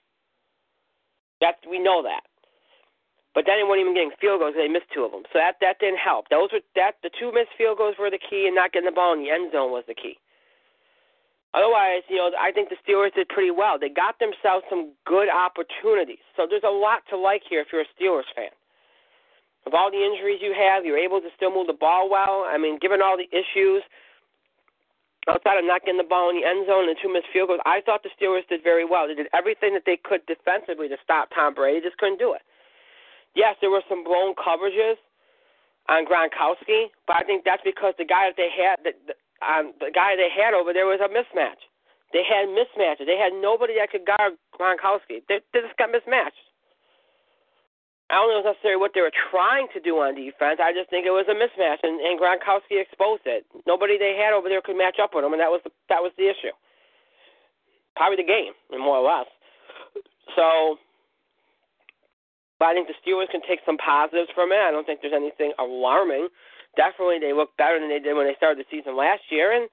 [1.40, 2.29] That we know that.
[3.34, 4.58] But then they weren't even getting field goals.
[4.58, 6.26] They missed two of them, so that that didn't help.
[6.34, 8.96] Those were that the two missed field goals were the key, and not getting the
[8.96, 10.18] ball in the end zone was the key.
[11.54, 13.74] Otherwise, you know, I think the Steelers did pretty well.
[13.78, 16.22] They got themselves some good opportunities.
[16.38, 18.54] So there's a lot to like here if you're a Steelers fan.
[19.66, 22.46] With all the injuries you have, you're able to still move the ball well.
[22.46, 23.82] I mean, given all the issues
[25.28, 27.60] outside of not getting the ball in the end zone and two missed field goals,
[27.66, 29.10] I thought the Steelers did very well.
[29.10, 31.82] They did everything that they could defensively to stop Tom Brady.
[31.82, 32.42] They just couldn't do it.
[33.34, 34.98] Yes, there were some blown coverages
[35.88, 39.72] on Gronkowski, but I think that's because the guy that they had, the, the, um,
[39.78, 41.62] the guy they had over there was a mismatch.
[42.12, 43.06] They had mismatches.
[43.06, 45.22] They had nobody that could guard Gronkowski.
[45.30, 46.42] They, they just got mismatched.
[48.10, 50.58] I don't know necessarily what they were trying to do on defense.
[50.58, 53.46] I just think it was a mismatch, and, and Gronkowski exposed it.
[53.70, 56.02] Nobody they had over there could match up with him, and that was the, that
[56.02, 56.50] was the issue.
[57.94, 59.30] Probably the game, more or less.
[60.34, 60.82] So
[62.60, 64.60] but I think the Steelers can take some positives from it.
[64.60, 66.28] I don't think there's anything alarming.
[66.76, 69.66] Definitely, they look better than they did when they started the season last year, and,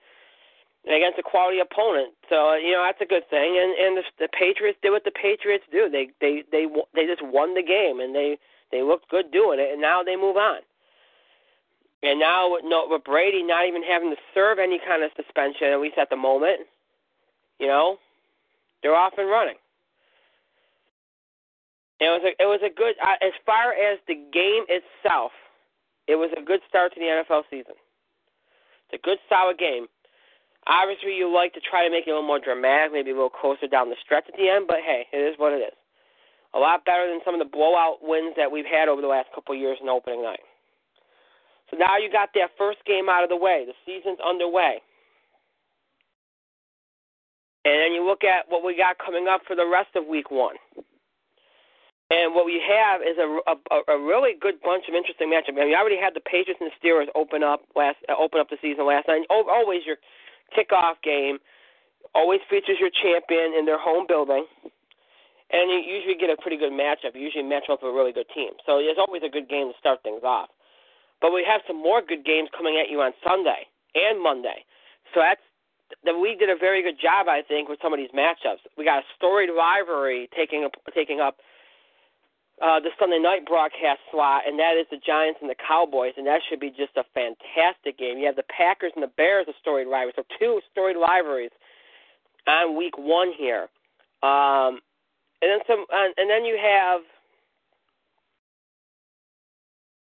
[0.88, 2.16] against a quality opponent.
[2.32, 3.60] So you know that's a good thing.
[3.60, 5.92] And and the, the Patriots did what the Patriots do.
[5.92, 8.40] They they they they just won the game, and they
[8.72, 9.70] they looked good doing it.
[9.76, 10.64] And now they move on.
[12.04, 15.68] And now with, no, with Brady not even having to serve any kind of suspension,
[15.68, 16.62] at least at the moment,
[17.60, 17.98] you know,
[18.82, 19.56] they're off and running.
[22.00, 25.32] It was a it was a good uh, as far as the game itself.
[26.08, 27.76] It was a good start to the NFL season.
[28.88, 29.88] It's a good solid game.
[30.68, 33.34] Obviously, you like to try to make it a little more dramatic, maybe a little
[33.34, 34.68] closer down the stretch at the end.
[34.68, 35.76] But hey, it is what it is.
[36.54, 39.28] A lot better than some of the blowout wins that we've had over the last
[39.34, 40.44] couple of years in opening night.
[41.70, 43.66] So now you got that first game out of the way.
[43.68, 44.80] The season's underway.
[47.66, 50.32] And then you look at what we got coming up for the rest of week
[50.32, 50.56] one.
[52.08, 53.56] And what we have is a, a,
[53.92, 55.60] a really good bunch of interesting matchups.
[55.60, 58.40] I mean, you already had the Patriots and the Steelers open up last uh, open
[58.40, 59.28] up the season last night.
[59.30, 60.00] Always your
[60.56, 61.40] kickoff game
[62.16, 64.48] always features your champion in their home building,
[65.52, 67.12] and you usually get a pretty good matchup.
[67.12, 69.68] You usually match up with a really good team, so it's always a good game
[69.68, 70.48] to start things off.
[71.20, 73.68] But we have some more good games coming at you on Sunday
[74.00, 74.64] and Monday,
[75.12, 75.44] so that's
[76.08, 78.64] the league did a very good job, I think, with some of these matchups.
[78.78, 81.44] We got a storied rivalry taking up, taking up
[82.62, 86.26] uh, the Sunday night broadcast slot, and that is the Giants and the Cowboys, and
[86.26, 88.18] that should be just a fantastic game.
[88.18, 91.52] You have the Packers and the Bears, a storied rivalry, so two storied rivalries
[92.48, 93.70] on week one here,
[94.24, 94.82] um,
[95.42, 97.02] and then some, uh, and then you have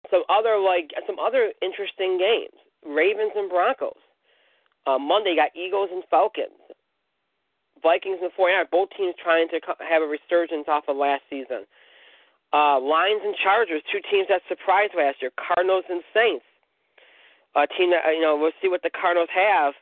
[0.10, 2.56] some other like some other interesting games:
[2.88, 4.00] Ravens and Broncos.
[4.88, 6.56] Uh, Monday, you got Eagles and Falcons.
[7.82, 11.64] Vikings and the 49ers, both teams trying to have a resurgence off of last season.
[12.52, 15.32] Uh, Lions and Chargers, two teams that surprised last year.
[15.38, 16.46] Cardinals and Saints,
[17.56, 19.74] a team that you know we'll see what the Cardinals have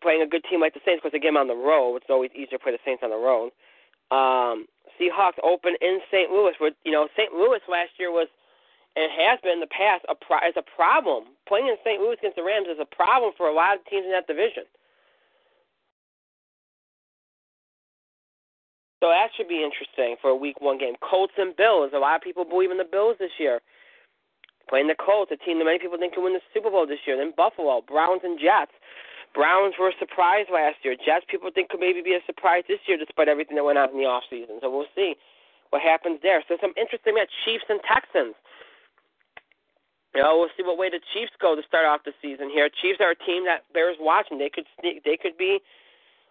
[0.00, 1.96] playing a good team like the Saints because they get them on the road.
[1.96, 3.50] It's always easier to play the Saints on the road.
[4.14, 6.30] Um, Seahawks open in St.
[6.30, 6.54] Louis.
[6.58, 7.32] where you know St.
[7.32, 8.28] Louis last year was
[8.96, 11.30] and has been in the past a pro- is a problem.
[11.46, 12.00] Playing in St.
[12.00, 14.64] Louis against the Rams is a problem for a lot of teams in that division.
[19.00, 20.94] So that should be interesting for a week one game.
[20.98, 21.92] Colts and Bills.
[21.94, 23.60] A lot of people believe in the Bills this year.
[24.68, 27.00] Playing the Colts, a team that many people think can win the Super Bowl this
[27.06, 27.16] year.
[27.16, 28.74] Then Buffalo, Browns and Jets.
[29.34, 30.96] Browns were a surprise last year.
[30.98, 33.90] Jets people think could maybe be a surprise this year despite everything that went on
[33.90, 34.58] in the off season.
[34.60, 35.14] So we'll see
[35.70, 36.42] what happens there.
[36.48, 37.30] So some interesting match.
[37.44, 38.34] Chiefs and Texans.
[40.14, 42.68] You know, we'll see what way the Chiefs go to start off the season here.
[42.68, 44.38] Chiefs are a team that bears watching.
[44.38, 45.60] They could sneak, they could be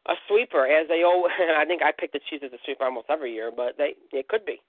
[0.08, 1.34] a sweeper, as they always.
[1.58, 4.28] I think I pick the Chiefs as a sweeper almost every year, but they it
[4.28, 4.62] could be.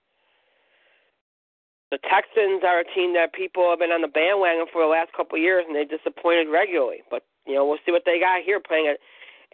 [1.90, 5.08] The Texans are a team that people have been on the bandwagon for the last
[5.16, 7.00] couple of years, and they disappointed regularly.
[7.10, 9.00] But you know, we'll see what they got here playing at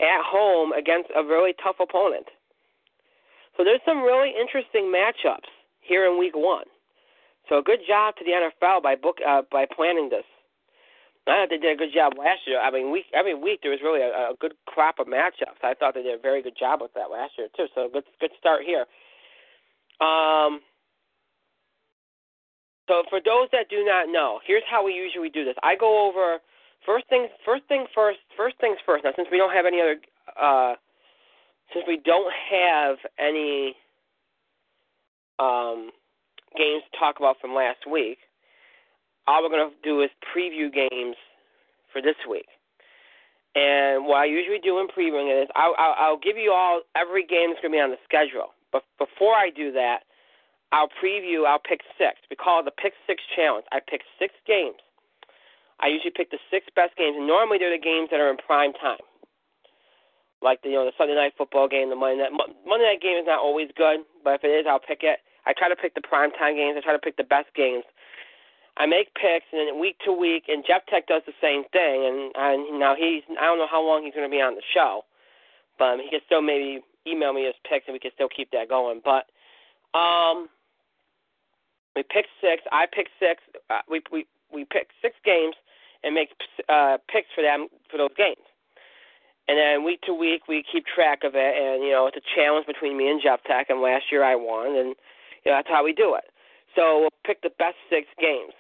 [0.03, 2.27] at home against a really tough opponent.
[3.57, 5.47] So there's some really interesting matchups
[5.81, 6.67] here in Week One.
[7.49, 10.25] So a good job to the NFL by book uh, by planning this.
[11.27, 12.61] I thought they did a good job last year.
[12.61, 15.63] I mean, week every week there was really a, a good crop of matchups.
[15.63, 17.67] I thought they did a very good job with that last year too.
[17.75, 18.85] So good, good start here.
[20.05, 20.61] Um,
[22.89, 25.55] so for those that do not know, here's how we usually do this.
[25.63, 26.39] I go over
[26.85, 29.05] first things, first thing first, first things first.
[29.05, 29.97] Now, since we don't have any other,
[30.41, 30.75] uh,
[31.73, 33.75] since we don't have any
[35.39, 35.91] um,
[36.57, 38.19] games to talk about from last week,
[39.27, 41.17] all we're going to do is preview games
[41.93, 42.47] for this week.
[43.55, 46.83] And what I usually do in previewing it is I'll, I'll, I'll give you all
[46.97, 48.51] every game that's going to be on the schedule.
[48.73, 50.03] But before I do that,
[50.75, 51.47] I'll preview.
[51.47, 52.19] I'll pick six.
[52.29, 53.65] We call it the Pick Six Challenge.
[53.71, 54.83] I pick six games.
[55.79, 58.39] I usually pick the six best games, and normally they're the games that are in
[58.39, 59.03] prime time,
[60.43, 62.35] like the you know the Sunday night football game, the Monday night
[62.67, 65.19] Monday night game is not always good, but if it is, I'll pick it.
[65.47, 66.75] I try to pick the prime time games.
[66.79, 67.85] I try to pick the best games
[68.77, 72.07] I make picks, and then week to week, and Jeff Tech does the same thing.
[72.07, 74.67] And, and now he's I don't know how long he's going to be on the
[74.75, 75.03] show,
[75.79, 78.69] but he can still maybe email me his picks, and we can still keep that
[78.69, 79.01] going.
[79.05, 79.31] But
[79.97, 80.49] um,
[81.95, 82.63] we pick six.
[82.73, 83.43] I pick six.
[83.71, 85.55] Uh, we we we pick six games
[86.03, 86.31] and make
[86.69, 88.43] uh, picks for them for those games.
[89.47, 92.27] And then week to week, we keep track of it, and you know it's a
[92.35, 93.71] challenge between me and Jeff Tech.
[93.71, 94.97] And last year I won, and
[95.45, 96.25] you know that's how we do it.
[96.75, 98.53] So we'll pick the best six games.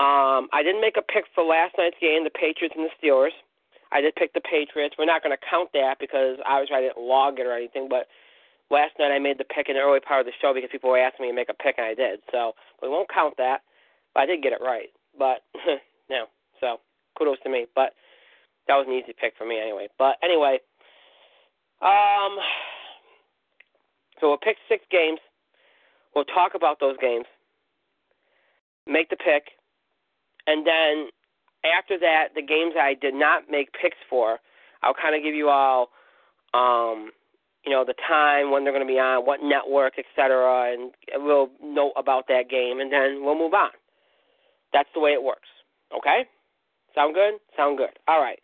[0.00, 3.34] Um, I didn't make a pick for last night's game, the Patriots and the Steelers.
[3.92, 4.96] I did pick the Patriots.
[4.98, 7.86] We're not going to count that because obviously I didn't log it or anything.
[7.88, 8.10] But
[8.70, 10.90] last night I made the pick in the early part of the show because people
[10.90, 12.18] were asking me to make a pick, and I did.
[12.32, 13.62] So we won't count that.
[14.14, 14.90] But I did get it right.
[15.16, 15.46] But
[16.10, 16.26] no,
[16.58, 16.82] so
[17.16, 17.66] kudos to me.
[17.74, 17.94] But
[18.66, 19.86] that was an easy pick for me anyway.
[19.96, 20.58] But anyway,
[21.82, 22.34] um,
[24.20, 25.20] so we'll pick six games.
[26.14, 27.26] We'll talk about those games.
[28.86, 29.54] Make the pick
[30.46, 31.08] and then
[31.64, 34.38] after that, the games I did not make picks for,
[34.82, 35.88] I'll kind of give you all,
[36.52, 37.10] um,
[37.64, 40.92] you know, the time when they're going to be on, what network, etc., and
[41.24, 43.70] we'll note about that game, and then we'll move on.
[44.72, 45.48] That's the way it works.
[45.96, 46.24] Okay?
[46.94, 47.34] Sound good?
[47.56, 47.96] Sound good.
[48.06, 48.38] All right.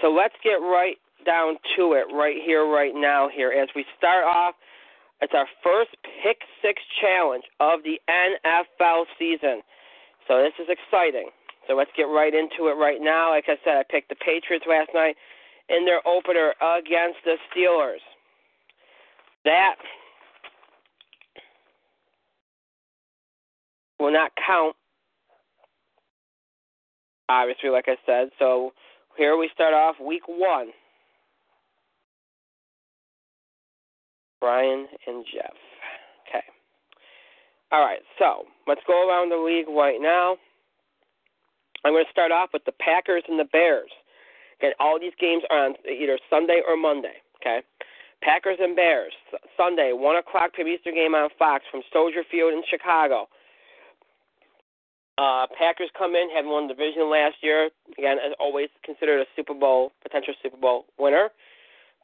[0.00, 3.52] So let's get right down to it right here, right now, here.
[3.52, 4.54] As we start off,
[5.20, 5.90] it's our first
[6.22, 9.62] Pick Six challenge of the NFL season.
[10.28, 11.30] So this is exciting.
[11.68, 13.30] So let's get right into it right now.
[13.30, 15.16] Like I said, I picked the Patriots last night
[15.68, 18.02] in their opener against the Steelers.
[19.44, 19.76] That
[23.98, 24.76] will not count,
[27.28, 28.30] obviously, like I said.
[28.38, 28.72] So
[29.16, 30.68] here we start off week one.
[34.40, 35.54] Brian and Jeff.
[37.72, 40.36] All right, so let's go around the league right now.
[41.84, 43.90] I'm going to start off with the Packers and the Bears.
[44.58, 47.20] Okay, all these games are on either Sunday or Monday.
[47.36, 47.62] Okay,
[48.22, 49.12] Packers and Bears
[49.56, 50.68] Sunday, one o'clock p.m.
[50.68, 53.28] Eastern game on Fox from Soldier Field in Chicago.
[55.18, 57.70] Uh, Packers come in, having won the division last year.
[57.98, 61.30] Again, as always, considered a Super Bowl potential Super Bowl winner.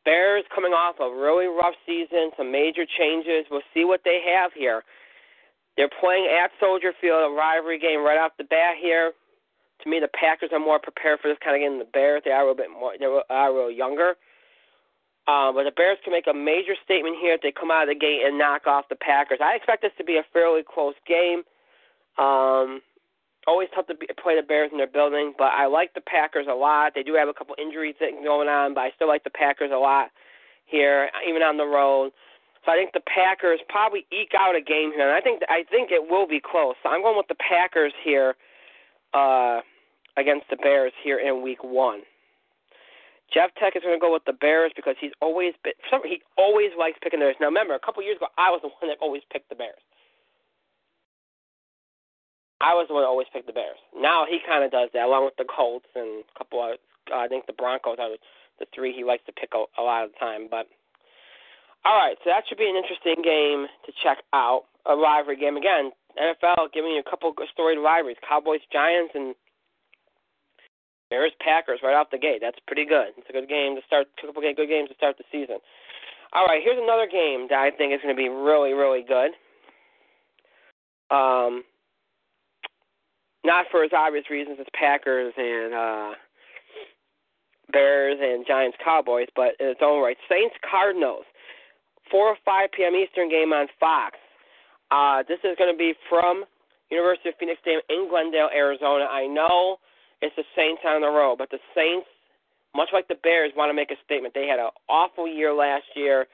[0.04, 3.46] Bears coming off a really rough season, some major changes.
[3.50, 4.82] We'll see what they have here.
[5.76, 9.12] They're playing at Soldier Field, a rivalry game right off the bat here.
[9.82, 12.22] To me, the Packers are more prepared for this kind of game than the Bears.
[12.24, 12.92] They are a little bit more.
[12.98, 14.14] They are a little younger.
[15.26, 17.94] Uh, but the Bears can make a major statement here if they come out of
[17.94, 19.38] the gate and knock off the Packers.
[19.42, 21.42] I expect this to be a fairly close game.
[22.18, 22.82] Um,
[23.46, 26.46] always tough to be, play the Bears in their building, but I like the Packers
[26.50, 26.92] a lot.
[26.94, 29.78] They do have a couple injuries going on, but I still like the Packers a
[29.78, 30.10] lot
[30.66, 32.12] here, even on the road.
[32.64, 35.64] So I think the Packers probably eke out a game here, and I think I
[35.68, 36.74] think it will be close.
[36.82, 38.34] So I'm going with the Packers here
[39.14, 39.60] uh,
[40.16, 42.02] against the Bears here in Week One.
[43.32, 46.20] Jeff Tech is going to go with the Bears because he's always been, some, he
[46.36, 47.36] always likes picking the Bears.
[47.40, 49.80] Now remember, a couple years ago, I was the one that always picked the Bears.
[52.60, 53.78] I was the one that always picked the Bears.
[53.96, 56.76] Now he kind of does that, along with the Colts and a couple of,
[57.10, 58.10] uh, I think the Broncos are
[58.60, 60.46] the three he likes to pick a, a lot of the time.
[60.50, 60.68] But
[61.84, 64.64] all right, so that should be an interesting game to check out.
[64.84, 65.92] A rivalry game again.
[66.18, 69.34] NFL giving you a couple good storied rivalries: Cowboys, Giants, and
[71.08, 72.38] Bears, Packers right off the gate.
[72.40, 73.14] That's pretty good.
[73.16, 74.08] It's a good game to start.
[74.18, 75.58] A couple good games to start the season.
[76.32, 79.36] All right, here's another game that I think is going to be really, really good.
[81.14, 81.62] Um,
[83.44, 86.10] not for as obvious reasons as Packers and uh,
[87.70, 90.16] Bears and Giants, Cowboys, but in its own right.
[90.28, 91.24] Saints, Cardinals,
[92.10, 92.94] four or five p.m.
[92.94, 94.16] Eastern game on Fox.
[94.90, 96.44] Uh, this is going to be from
[96.90, 99.08] University of Phoenix Stadium in Glendale, Arizona.
[99.08, 99.78] I know
[100.20, 102.06] it's the Saints on the road, but the Saints,
[102.76, 104.34] much like the Bears, want to make a statement.
[104.34, 106.26] They had an awful year last year.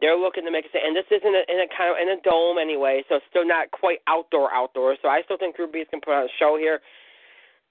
[0.00, 2.20] They're looking to make a statement, and this isn't in a kind of in a
[2.20, 4.96] dome anyway, so it's still not quite outdoor outdoor.
[5.00, 6.80] So I still think Drew Brees can put on a show here.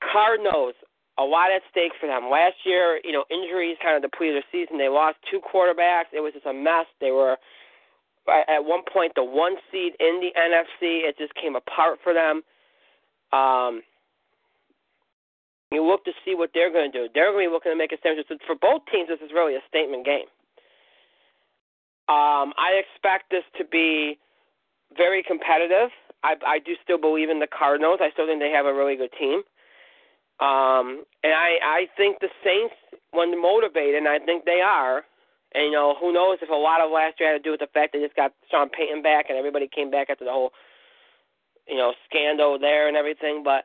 [0.01, 0.73] Cardinals,
[1.18, 2.30] a lot at stake for them.
[2.30, 4.78] Last year, you know, injuries kind of depleted their season.
[4.78, 6.11] They lost two quarterbacks.
[6.11, 6.86] It was just a mess.
[6.99, 7.38] They were
[8.28, 11.07] at one point the one seed in the NFC.
[11.07, 12.43] It just came apart for them.
[13.32, 13.82] Um,
[15.72, 17.07] you look to see what they're going to do.
[17.13, 18.28] They're going to be looking to make a statement.
[18.28, 20.28] So For both teams, this is really a statement game.
[22.07, 24.20] Um, I expect this to be
[24.95, 25.89] very competitive.
[26.24, 27.99] I, I do still believe in the Cardinals.
[28.01, 29.41] I still think they have a really good team.
[30.39, 32.75] Um, and I, I think the Saints,
[33.11, 35.03] when motivated, and I think they are,
[35.53, 37.63] and you know, who knows if a lot of last year had to do with
[37.63, 40.51] the fact they just got Sean Payton back and everybody came back after the whole,
[41.67, 43.41] you know, scandal there and everything.
[43.43, 43.63] But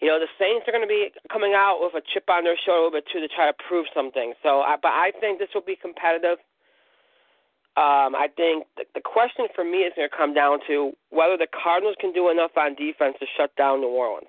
[0.00, 2.58] you know, the Saints are going to be coming out with a chip on their
[2.58, 4.34] shoulder a little bit too to try to prove something.
[4.42, 6.38] So, I, but I think this will be competitive.
[7.78, 11.38] Um, I think the, the question for me is going to come down to whether
[11.38, 14.28] the Cardinals can do enough on defense to shut down New Orleans.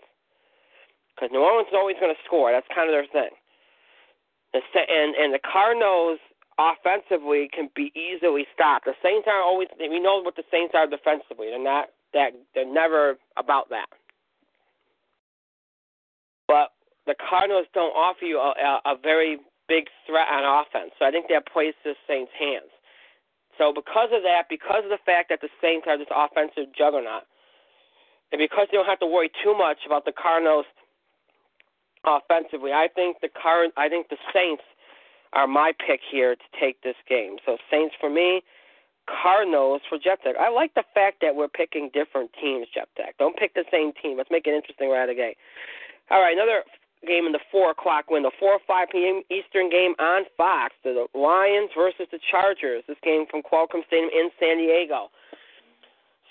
[1.16, 2.52] Because New Orleans is always going to score.
[2.52, 3.34] That's kind of their thing.
[4.54, 6.20] And and the Cardinals
[6.58, 8.86] offensively can be easily stopped.
[8.86, 11.50] The Saints are always we know what the Saints are defensively.
[11.50, 13.90] They're not that they're never about that.
[16.48, 16.70] But
[17.06, 19.38] the Cardinals don't offer you a, a, a very
[19.68, 20.92] big threat on offense.
[21.00, 22.70] So I think that plays to the Saints' hands.
[23.58, 27.24] So because of that, because of the fact that the Saints are this offensive juggernaut,
[28.32, 30.66] and because they don't have to worry too much about the Cardinals
[32.06, 34.64] offensively, I think the current I think the Saints
[35.34, 37.38] are my pick here to take this game.
[37.46, 38.44] So Saints for me,
[39.10, 40.36] Cardinals for Jeff Tech.
[40.40, 43.18] I like the fact that we're picking different teams, Jeff Tech.
[43.18, 44.18] Don't pick the same team.
[44.18, 45.38] Let's make it interesting right out of the gate.
[46.12, 46.64] All right, another
[47.08, 49.24] game in the four o'clock window, four or five p.m.
[49.28, 50.74] Eastern game on Fox.
[50.84, 52.84] The Lions versus the Chargers.
[52.88, 55.12] This game from Qualcomm Stadium in San Diego.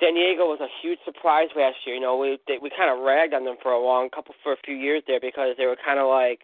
[0.02, 1.94] San Diego was a huge surprise last year.
[1.94, 4.52] You know, we they, we kind of ragged on them for a long couple for
[4.52, 6.40] a few years there because they were kind of like,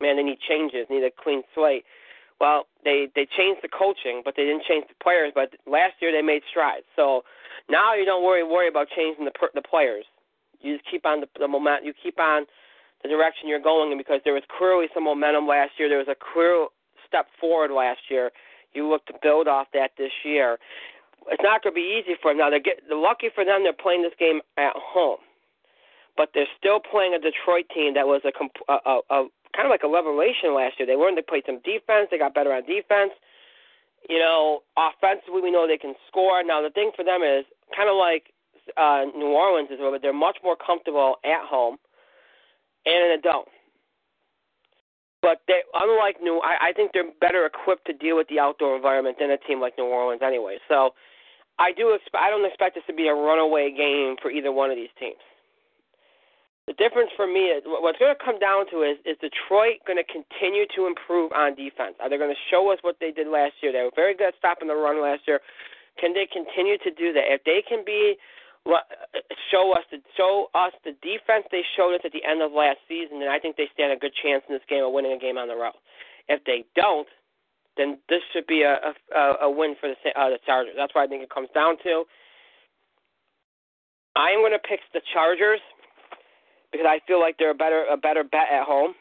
[0.00, 1.84] man, they need changes, need a clean slate.
[2.38, 5.32] Well, they they changed the coaching, but they didn't change the players.
[5.34, 6.84] But last year they made strides.
[6.94, 7.24] So
[7.70, 10.04] now you don't worry worry about changing the the players.
[10.60, 11.86] You just keep on the, the moment.
[11.86, 12.44] You keep on
[13.02, 15.88] the direction you're going in because there was clearly some momentum last year.
[15.88, 16.66] There was a clear
[17.06, 18.30] step forward last year.
[18.74, 20.58] You look to build off that this year.
[21.30, 22.50] It's not going to be easy for them now.
[22.50, 23.62] They get lucky for them.
[23.62, 25.18] They're playing this game at home,
[26.16, 28.32] but they're still playing a Detroit team that was a,
[28.72, 30.86] a, a, a kind of like a revelation last year.
[30.86, 32.08] They learned to play some defense.
[32.10, 33.12] They got better on defense.
[34.08, 36.42] You know, offensively, we know they can score.
[36.44, 37.44] Now the thing for them is
[37.74, 38.32] kind of like
[38.76, 41.76] uh, New Orleans is, but they're much more comfortable at home
[42.86, 43.50] and in a dome.
[45.20, 48.76] But they, unlike New, I, I think they're better equipped to deal with the outdoor
[48.76, 50.58] environment than a team like New Orleans, anyway.
[50.68, 50.94] So,
[51.58, 52.22] I do expect.
[52.22, 55.18] I don't expect this to be a runaway game for either one of these teams.
[56.70, 59.98] The difference for me is what's going to come down to is is Detroit going
[59.98, 61.96] to continue to improve on defense?
[61.98, 63.72] Are they going to show us what they did last year?
[63.72, 65.40] They were very good at stopping the run last year.
[65.98, 67.26] Can they continue to do that?
[67.26, 68.20] If they can be
[69.50, 72.78] show us the show us the defense they showed us at the end of last
[72.88, 75.18] season, and I think they stand a good chance in this game of winning a
[75.18, 75.78] game on the road.
[76.28, 77.08] If they don't,
[77.76, 80.74] then this should be a a, a win for the uh, the Chargers.
[80.76, 82.04] That's what I think it comes down to.
[84.16, 85.60] I am going to pick the Chargers
[86.72, 88.94] because I feel like they're a better a better bet at home.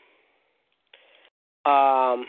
[1.66, 2.26] Um,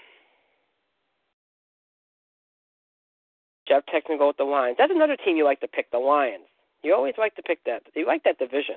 [3.69, 4.77] Jeff Tech go with the Lions.
[4.79, 6.49] That's another team you like to pick, the Lions.
[6.83, 7.83] You always like to pick that.
[7.95, 8.77] You like that division.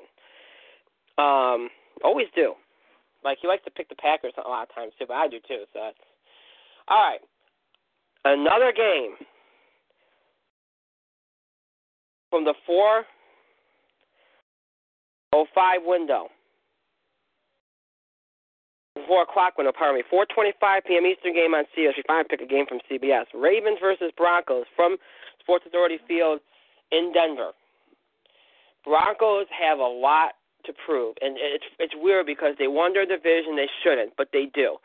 [1.18, 1.68] Um,
[2.02, 2.54] always do.
[3.24, 5.38] Like you like to pick the Packers a lot of times too, but I do
[5.46, 5.64] too.
[5.72, 5.96] So that's
[6.88, 7.20] all right.
[8.24, 9.14] Another game
[12.30, 13.04] from the four
[15.32, 16.28] oh five window.
[19.06, 20.04] Four o'clock window, pardon me.
[20.08, 21.06] Four twenty-five p.m.
[21.06, 21.96] Eastern game on CBS.
[21.96, 23.26] We finally pick a game from CBS.
[23.34, 24.96] Ravens versus Broncos from
[25.40, 26.40] Sports Authority Field
[26.90, 27.52] in Denver.
[28.84, 33.56] Broncos have a lot to prove, and it's it's weird because they won their division.
[33.56, 34.76] They shouldn't, but they do.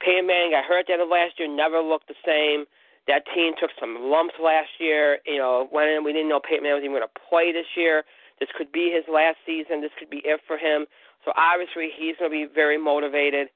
[0.00, 1.46] Peyton Manning got hurt at the end of last year.
[1.46, 2.66] Never looked the same.
[3.06, 5.18] That team took some lumps last year.
[5.26, 8.02] You know, when we didn't know Peyton Manning was even going to play this year.
[8.38, 9.82] This could be his last season.
[9.82, 10.86] This could be it for him.
[11.24, 13.48] So obviously, he's going to be very motivated.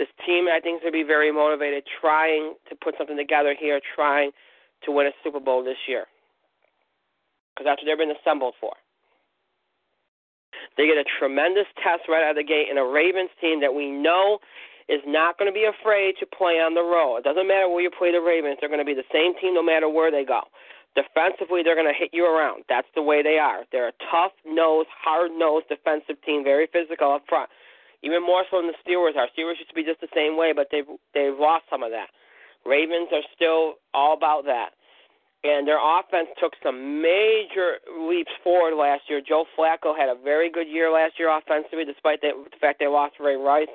[0.00, 3.52] This team, I think, is going to be very motivated, trying to put something together
[3.52, 4.32] here, trying
[4.84, 6.08] to win a Super Bowl this year,
[7.52, 8.72] because that's what they've been assembled for.
[10.76, 13.74] They get a tremendous test right out of the gate in a Ravens team that
[13.74, 14.38] we know
[14.88, 17.22] is not going to be afraid to play on the road.
[17.22, 19.54] It doesn't matter where you play the Ravens, they're going to be the same team
[19.54, 20.42] no matter where they go.
[20.98, 22.66] Defensively, they're going to hit you around.
[22.66, 23.62] That's the way they are.
[23.70, 27.48] They're a tough nosed, hard nosed defensive team, very physical up front.
[28.02, 29.30] Even more so than the Steelers are.
[29.30, 32.10] Steelers used to be just the same way, but they've they've lost some of that.
[32.66, 34.74] Ravens are still all about that
[35.42, 39.22] and their offense took some major leaps forward last year.
[39.24, 43.14] Joe Flacco had a very good year last year offensively, despite the fact they lost
[43.18, 43.72] Ray Rice.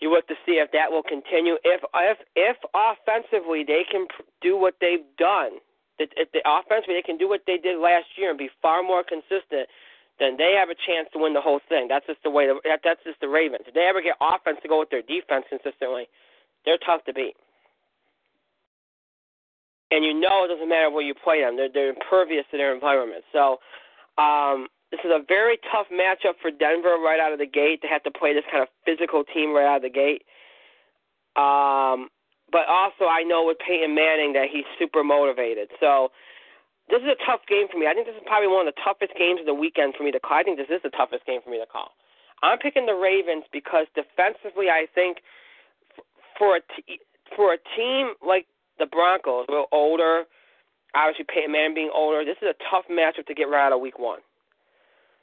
[0.00, 1.56] You look to see if that will continue.
[1.64, 4.06] If if if offensively they can
[4.40, 5.58] do what they've done,
[5.98, 9.02] if the offensively they can do what they did last year and be far more
[9.02, 9.68] consistent,
[10.22, 11.88] then they have a chance to win the whole thing.
[11.90, 12.46] That's just the way.
[12.46, 13.66] The, that, that's just the Ravens.
[13.66, 16.06] If they ever get offense to go with their defense consistently,
[16.64, 17.34] they're tough to beat
[19.90, 22.74] and you know it doesn't matter where you play them; they're they're impervious to their
[22.74, 23.24] environment.
[23.32, 23.58] So
[24.20, 27.82] um, this is a very tough matchup for Denver right out of the gate.
[27.82, 30.24] to have to play this kind of physical team right out of the gate.
[31.36, 32.08] Um,
[32.50, 35.68] but also, I know with Peyton Manning that he's super motivated.
[35.78, 36.08] So
[36.88, 37.86] this is a tough game for me.
[37.86, 40.12] I think this is probably one of the toughest games of the weekend for me
[40.12, 40.40] to call.
[40.40, 41.92] I think this is the toughest game for me to call.
[42.42, 45.20] I'm picking the Ravens because defensively, I think
[46.38, 47.00] for a t-
[47.36, 48.46] for a team like
[48.78, 50.24] the Broncos, a little older.
[50.94, 52.24] Obviously, Peyton Manning being older.
[52.24, 54.20] This is a tough matchup to get right out of Week One.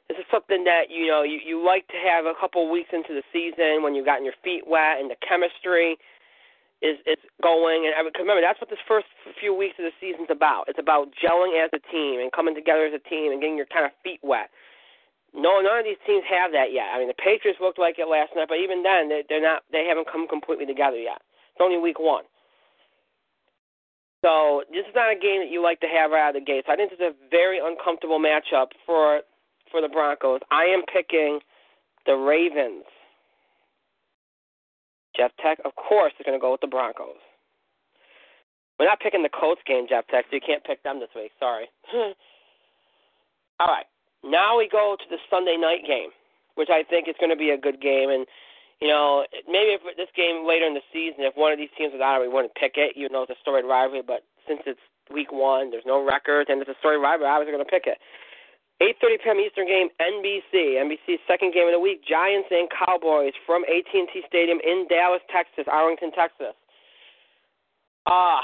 [0.08, 3.10] This is something that you know you, you like to have a couple weeks into
[3.10, 5.98] the season when you've gotten your feet wet and the chemistry
[6.78, 7.90] is is going.
[7.90, 10.70] And because remember, that's what this first few weeks of the season's about.
[10.70, 13.66] It's about gelling as a team and coming together as a team and getting your
[13.66, 14.54] kind of feet wet.
[15.34, 16.94] No, none of these teams have that yet.
[16.94, 19.66] I mean, the Patriots looked like it last night, but even then, they, they're not.
[19.74, 21.20] They haven't come completely together yet.
[21.52, 22.24] It's only week one.
[24.22, 26.46] So this is not a game that you like to have right out of the
[26.46, 26.64] gate.
[26.66, 29.20] So I think this is a very uncomfortable matchup for
[29.70, 30.40] for the Broncos.
[30.50, 31.40] I am picking
[32.06, 32.84] the Ravens.
[35.16, 37.16] Jeff Tech, of course, is going to go with the Broncos.
[38.78, 41.32] We're not picking the Colts game, Jeff Tech, so you can't pick them this week.
[41.40, 41.64] Sorry.
[43.60, 43.86] All right.
[44.22, 46.10] Now we go to the Sunday night game,
[46.56, 48.10] which I think is going to be a good game.
[48.10, 48.26] And
[48.80, 51.96] you know, maybe if this game later in the season, if one of these teams
[51.96, 52.92] was out, we wouldn't pick it.
[52.96, 56.60] You know, it's a storied rivalry, but since it's week one, there's no record, and
[56.60, 57.98] it's a storied rivalry, I was going to pick it.
[58.80, 59.40] 8:30 p.m.
[59.40, 60.76] Eastern game, NBC.
[60.76, 62.04] NBC's second game of the week.
[62.04, 66.52] Giants and Cowboys from AT&T Stadium in Dallas, Texas, Arlington, Texas.
[68.04, 68.40] Ah, uh,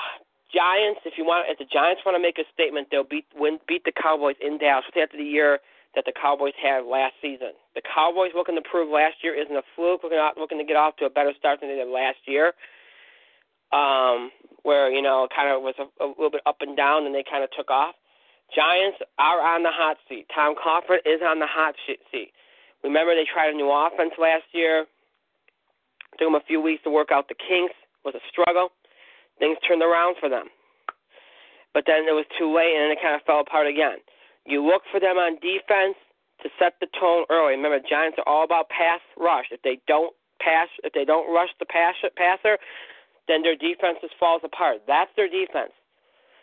[0.49, 1.05] Giants.
[1.05, 3.85] If you want, if the Giants want to make a statement, they'll beat win, beat
[3.85, 4.89] the Cowboys in Dallas.
[4.89, 5.61] After the year
[5.95, 7.53] that the Cowboys had last season.
[7.75, 10.03] The Cowboys looking to prove last year isn't a fluke.
[10.03, 12.53] Looking out, looking to get off to a better start than they did last year,
[13.73, 14.31] um,
[14.63, 17.25] where you know kind of was a, a little bit up and down, and they
[17.25, 17.95] kind of took off.
[18.55, 20.27] Giants are on the hot seat.
[20.35, 22.33] Tom Coughlin is on the hot seat.
[22.83, 24.85] Remember they tried a new offense last year.
[26.19, 27.75] Took them a few weeks to work out the kinks.
[28.05, 28.71] Was a struggle.
[29.39, 30.49] Things turned around for them,
[31.73, 33.99] but then it was too late, and then it kind of fell apart again.
[34.47, 35.97] You look for them on defense
[36.43, 37.55] to set the tone early.
[37.55, 39.47] Remember, Giants are all about pass rush.
[39.51, 42.59] If they don't pass, if they don't rush the pass, passer,
[43.29, 44.83] then their defense just falls apart.
[44.87, 45.71] That's their defense.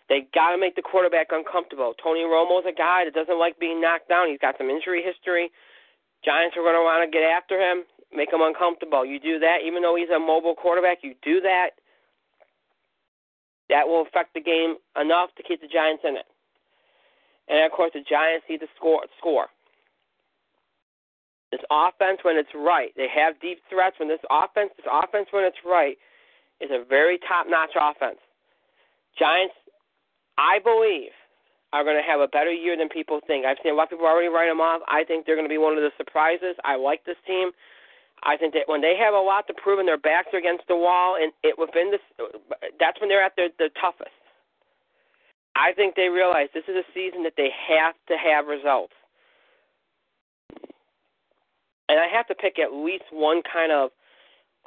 [0.08, 1.94] They got to make the quarterback uncomfortable.
[2.02, 4.30] Tony Romo's a guy that doesn't like being knocked down.
[4.30, 5.52] He's got some injury history.
[6.26, 9.06] Giants are going to want to get after him, make him uncomfortable.
[9.06, 11.00] You do that, even though he's a mobile quarterback.
[11.04, 11.78] You do that,
[13.70, 16.26] That will affect the game enough to keep the Giants in it.
[17.50, 19.02] And of course, the Giants need to score.
[19.18, 19.48] Score.
[21.52, 23.98] This offense, when it's right, they have deep threats.
[23.98, 25.98] When this offense, this offense, when it's right,
[26.62, 28.22] is a very top-notch offense.
[29.18, 29.56] Giants,
[30.38, 31.10] I believe,
[31.74, 33.46] are going to have a better year than people think.
[33.46, 34.82] I've seen a lot of people already write them off.
[34.88, 36.54] I think they're going to be one of the surprises.
[36.64, 37.50] I like this team.
[38.22, 40.68] I think that when they have a lot to prove and their backs are against
[40.68, 42.02] the wall, and it within this,
[42.80, 44.14] that's when they're at their, their toughest.
[45.56, 48.94] I think they realize this is a season that they have to have results.
[51.90, 53.90] And I have to pick at least one kind of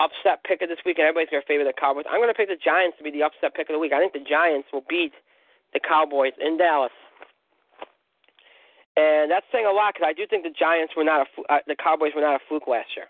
[0.00, 2.04] upset pick of this week, and everybody's going to favor the Cowboys.
[2.10, 3.94] I'm going to pick the Giants to be the upset pick of the week.
[3.94, 5.14] I think the Giants will beat
[5.72, 6.92] the Cowboys in Dallas.
[8.96, 11.64] And that's saying a lot because I do think the Giants were not a uh,
[11.64, 13.08] the Cowboys were not a fluke last year.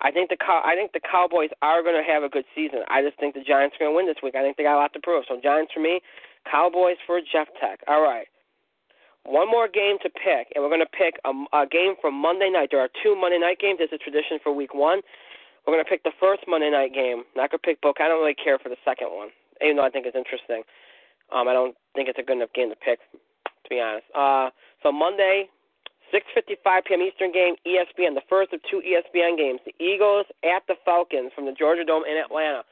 [0.00, 2.86] I think the I think the Cowboys are going to have a good season.
[2.86, 4.38] I just think the Giants are going to win this week.
[4.38, 5.24] I think they got a lot to prove.
[5.26, 6.00] So Giants for me,
[6.48, 7.80] Cowboys for Jeff Tech.
[7.88, 8.26] All right.
[9.24, 12.48] One more game to pick, and we're going to pick a, a game from Monday
[12.48, 12.68] night.
[12.72, 13.78] There are two Monday night games.
[13.80, 15.02] It's a tradition for Week One.
[15.66, 17.24] We're going to pick the first Monday night game.
[17.36, 18.00] Not going to pick book.
[18.00, 19.28] I don't really care for the second one,
[19.60, 20.64] even though I think it's interesting.
[21.30, 24.08] Um, I don't think it's a good enough game to pick, to be honest.
[24.16, 24.48] Uh,
[24.82, 25.52] so Monday,
[26.10, 27.02] 6:55 p.m.
[27.02, 29.60] Eastern game, ESPN, the first of two ESPN games.
[29.68, 32.64] The Eagles at the Falcons from the Georgia Dome in Atlanta.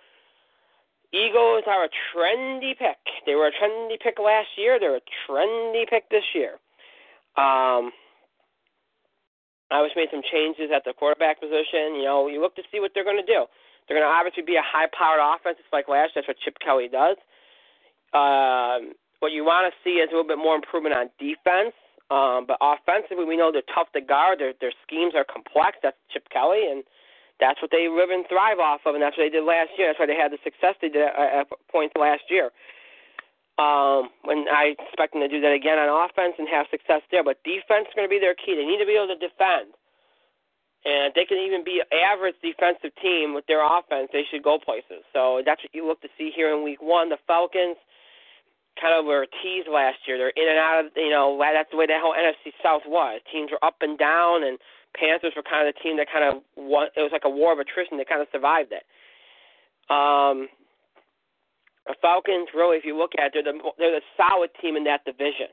[1.12, 3.00] Eagles are a trendy pick.
[3.24, 4.78] They were a trendy pick last year.
[4.78, 6.60] They're a trendy pick this year.
[7.36, 7.92] Um,
[9.70, 11.96] I was made some changes at the quarterback position.
[11.96, 13.46] You know, you look to see what they're going to do.
[13.86, 16.12] They're going to obviously be a high-powered offense, just like last.
[16.12, 16.20] Year.
[16.20, 17.16] That's what Chip Kelly does.
[18.12, 21.72] Um, what you want to see is a little bit more improvement on defense.
[22.10, 24.40] Um, but offensively, we know they're tough to guard.
[24.40, 25.76] Their their schemes are complex.
[25.82, 26.84] That's Chip Kelly, and
[27.40, 29.88] that's what they live and thrive off of, and that's what they did last year.
[29.88, 32.50] That's why they had the success they did at, at points last year.
[33.58, 37.26] Um, when I expect them to do that again on offense and have success there,
[37.26, 38.54] but defense is going to be their key.
[38.54, 39.74] They need to be able to defend,
[40.86, 44.10] and they can even be an average defensive team with their offense.
[44.14, 45.02] They should go places.
[45.10, 47.10] So that's what you look to see here in Week One.
[47.10, 47.78] The Falcons
[48.78, 50.18] kind of were teased last year.
[50.18, 53.20] They're in and out of, you know, that's the way that whole NFC South was.
[53.30, 54.58] Teams were up and down, and
[54.96, 56.88] Panthers were kind of the team that kind of won.
[56.96, 57.98] It was like a war of attrition.
[57.98, 58.84] They kind of survived it.
[59.88, 60.48] Um,
[61.88, 64.84] the Falcons, really, if you look at, it, they're the they're the solid team in
[64.84, 65.48] that division.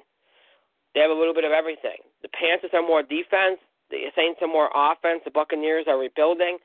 [0.93, 2.03] They have a little bit of everything.
[2.23, 3.59] The Panthers are more defense.
[3.91, 5.21] The Saints are more offense.
[5.23, 6.57] The Buccaneers are rebuilding,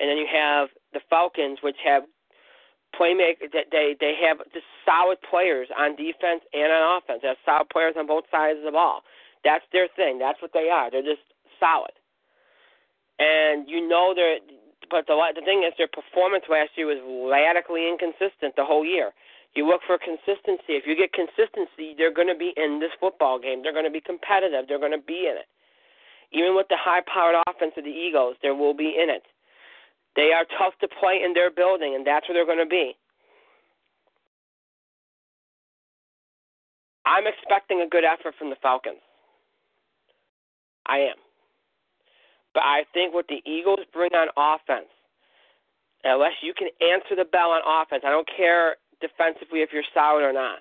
[0.00, 2.04] and then you have the Falcons, which have
[2.92, 3.48] playmaker.
[3.52, 7.20] They they have just solid players on defense and on offense.
[7.22, 9.02] They have solid players on both sides of the ball.
[9.44, 10.18] That's their thing.
[10.18, 10.90] That's what they are.
[10.90, 11.24] They're just
[11.60, 11.92] solid.
[13.18, 14.38] And you know they're.
[14.90, 17.00] But the the thing is, their performance last year was
[17.30, 19.12] radically inconsistent the whole year.
[19.54, 20.74] You look for consistency.
[20.74, 23.62] If you get consistency, they're going to be in this football game.
[23.62, 24.66] They're going to be competitive.
[24.66, 25.46] They're going to be in it.
[26.32, 29.22] Even with the high-powered offense of the Eagles, there will be in it.
[30.16, 32.96] They are tough to play in their building, and that's where they're going to be.
[37.06, 39.02] I'm expecting a good effort from the Falcons.
[40.86, 41.23] I am.
[42.54, 44.88] But I think what the Eagles bring on offense,
[46.04, 50.22] unless you can answer the bell on offense, I don't care defensively if you're solid
[50.22, 50.60] or not.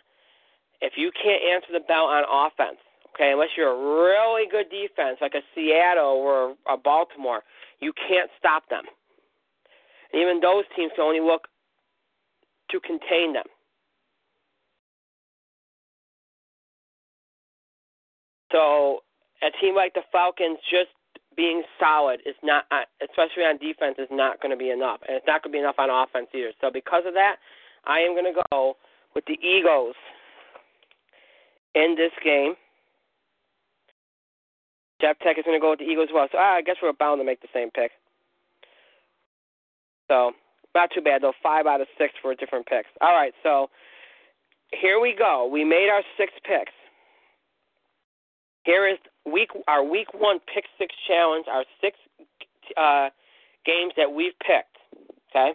[0.81, 2.81] If you can't answer the bell on offense,
[3.13, 7.43] okay, unless you're a really good defense like a Seattle or a Baltimore,
[7.79, 8.83] you can't stop them.
[10.11, 11.47] And Even those teams can only look
[12.71, 13.45] to contain them.
[18.51, 18.99] So
[19.41, 20.89] a team like the Falcons just
[21.35, 25.17] being solid is not, uh, especially on defense, is not going to be enough, and
[25.17, 26.51] it's not going to be enough on offense either.
[26.61, 27.37] So because of that,
[27.85, 28.77] I am going to go
[29.15, 29.95] with the Eagles
[31.75, 32.55] in this game.
[35.01, 36.27] Jeff Tech is going to go with the Eagles as well.
[36.31, 37.91] So ah, I guess we're bound to make the same pick.
[40.07, 40.31] So
[40.75, 41.33] not too bad though.
[41.41, 42.89] Five out of six for different picks.
[43.01, 43.69] All right, so
[44.71, 45.49] here we go.
[45.51, 46.71] We made our six picks.
[48.63, 51.45] Here is week our week one pick six challenge.
[51.49, 51.97] Our six
[52.77, 53.09] uh,
[53.65, 54.77] games that we've picked.
[55.29, 55.53] Okay.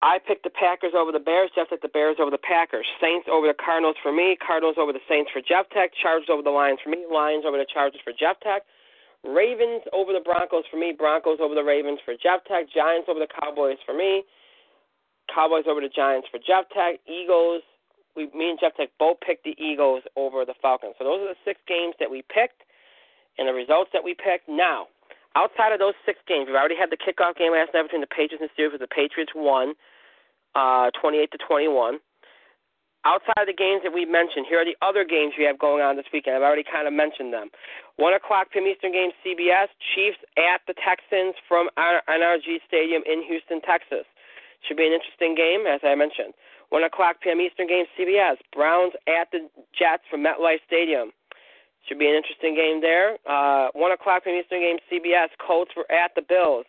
[0.00, 1.50] I picked the Packers over the Bears.
[1.56, 2.86] Jeff picked the Bears over the Packers.
[3.02, 4.38] Saints over the Cardinals for me.
[4.38, 5.90] Cardinals over the Saints for Jeff Tech.
[6.00, 7.02] Chargers over the Lions for me.
[7.10, 8.62] Lions over the Chargers for Jeff Tech.
[9.26, 10.94] Ravens over the Broncos for me.
[10.96, 12.70] Broncos over the Ravens for Jeff Tech.
[12.70, 14.22] Giants over the Cowboys for me.
[15.34, 17.02] Cowboys over the Giants for Jeff Tech.
[17.10, 17.66] Eagles.
[18.18, 20.98] We, me and Jeff Tech both picked the Eagles over the Falcons.
[20.98, 22.66] So those are the six games that we picked,
[23.38, 24.50] and the results that we picked.
[24.50, 24.90] Now,
[25.38, 28.10] outside of those six games, we've already had the kickoff game last night between the
[28.10, 28.82] Patriots and Steelers.
[28.82, 29.78] The Patriots won.
[30.54, 31.98] uh, 28 to 21.
[33.06, 35.80] Outside of the games that we mentioned, here are the other games we have going
[35.80, 36.36] on this weekend.
[36.36, 37.48] I've already kind of mentioned them.
[37.96, 38.66] 1 o'clock p.m.
[38.66, 39.70] Eastern game, CBS.
[39.94, 44.04] Chiefs at the Texans from NRG Stadium in Houston, Texas.
[44.66, 46.34] Should be an interesting game, as I mentioned.
[46.70, 47.40] 1 o'clock p.m.
[47.40, 48.36] Eastern game, CBS.
[48.52, 51.10] Browns at the Jets from MetLife Stadium.
[51.88, 53.16] Should be an interesting game there.
[53.28, 54.36] Uh, 1 o'clock p.m.
[54.36, 55.28] Eastern game, CBS.
[55.44, 56.66] Colts were at the Bills.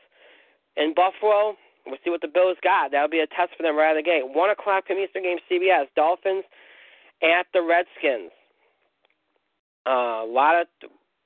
[0.78, 1.58] In Buffalo,
[1.90, 2.92] We'll see what the Bills got.
[2.92, 4.24] That'll be a test for them right out of the gate.
[4.24, 5.00] One o'clock p.m.
[5.00, 5.90] Eastern game, CBS.
[5.96, 6.44] Dolphins
[7.24, 8.32] at the Redskins.
[9.88, 10.68] Uh, a lot of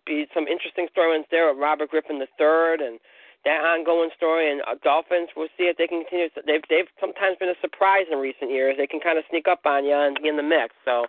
[0.05, 2.99] be some interesting storylines there with Robert Griffin III and
[3.45, 4.51] that ongoing story.
[4.51, 6.31] And uh, Dolphins, we'll see if they can continue.
[6.47, 8.75] They've they've sometimes been a surprise in recent years.
[8.77, 10.73] They can kind of sneak up on you and be in the mix.
[10.85, 11.07] So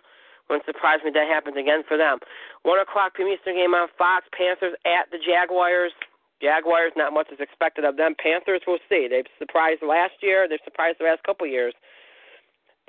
[0.49, 2.19] wouldn't surprise me if that happens again for them.
[2.63, 3.31] One o'clock p.m.
[3.31, 4.27] Eastern game on Fox.
[4.35, 5.95] Panthers at the Jaguars.
[6.43, 8.13] Jaguars, not much is expected of them.
[8.19, 9.07] Panthers, we'll see.
[9.07, 10.47] They've surprised last year.
[10.51, 11.73] They've surprised the last couple years.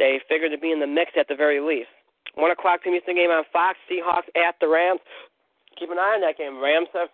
[0.02, 1.88] They figured to be in the mix at the very least.
[2.34, 2.98] One o'clock p.m.
[2.98, 3.78] Eastern game on Fox.
[3.88, 5.00] Seahawks at the Rams.
[5.78, 6.60] Keep an eye on that game.
[6.60, 7.08] Rams have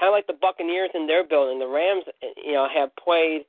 [0.00, 1.58] kind of like the Buccaneers in their building.
[1.58, 2.04] The Rams,
[2.36, 3.44] you know, have played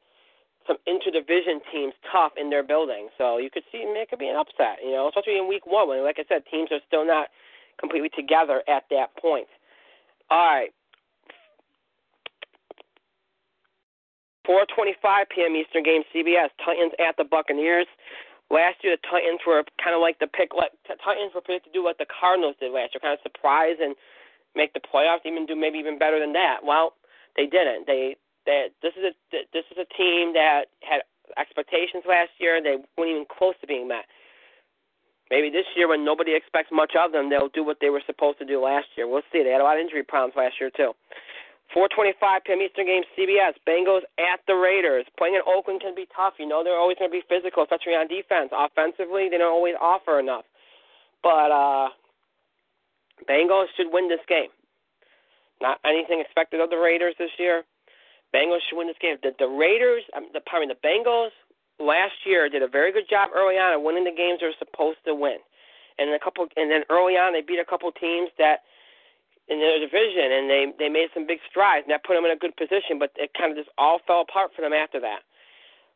[0.67, 4.37] some interdivision teams tough in their building, so you could see it could be an
[4.37, 4.79] upset.
[4.83, 7.27] You know, especially in Week One when, like I said, teams are still not
[7.79, 9.47] completely together at that point.
[10.29, 10.71] All right.
[14.47, 15.55] 4:25 p.m.
[15.55, 16.49] Eastern game, CBS.
[16.63, 17.87] Titans at the Buccaneers.
[18.51, 20.51] Last year, the Titans were kind of like the pick.
[20.55, 23.79] Like Titans were predicted to do what the Cardinals did last year, kind of surprise
[23.79, 23.95] and
[24.55, 26.59] make the playoffs, even do maybe even better than that.
[26.63, 26.93] Well,
[27.35, 27.87] they didn't.
[27.87, 29.13] They that this is a
[29.53, 31.01] this is a team that had
[31.37, 32.61] expectations last year.
[32.61, 34.05] They weren't even close to being met.
[35.31, 38.37] Maybe this year, when nobody expects much of them, they'll do what they were supposed
[38.39, 39.07] to do last year.
[39.07, 39.41] We'll see.
[39.41, 40.93] They had a lot of injury problems last year too.
[41.73, 42.61] 4:25 p.m.
[42.61, 43.57] Eastern game, CBS.
[43.67, 45.05] Bengals at the Raiders.
[45.17, 46.33] Playing in Oakland can be tough.
[46.37, 48.51] You know they're always going to be physical, especially on defense.
[48.53, 50.45] Offensively, they don't always offer enough.
[51.23, 51.89] But uh,
[53.29, 54.49] Bengals should win this game.
[55.61, 57.63] Not anything expected of the Raiders this year.
[58.33, 59.17] Bengals should win this game.
[59.21, 61.29] The, the Raiders, um, the pardon me, the Bengals
[61.79, 64.59] last year did a very good job early on of winning the games they were
[64.59, 65.37] supposed to win,
[65.97, 68.65] and a couple, and then early on they beat a couple teams that
[69.47, 72.31] in their division, and they they made some big strides, and that put them in
[72.31, 72.97] a good position.
[72.97, 75.21] But it kind of just all fell apart for them after that.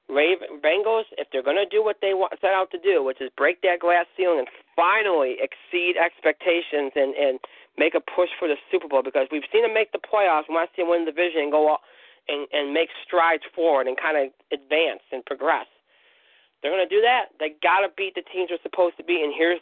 [0.09, 3.19] Raven, Bengals, if they're going to do what they want, set out to do, which
[3.19, 7.39] is break that glass ceiling and finally exceed expectations and and
[7.77, 10.49] make a push for the Super Bowl, because we've seen them make the playoffs.
[10.49, 11.81] We want to see them win the division and go all,
[12.27, 15.67] and and make strides forward and kind of advance and progress.
[16.63, 17.35] They're going to do that.
[17.39, 19.59] They got to beat the teams they're supposed to beat, and here's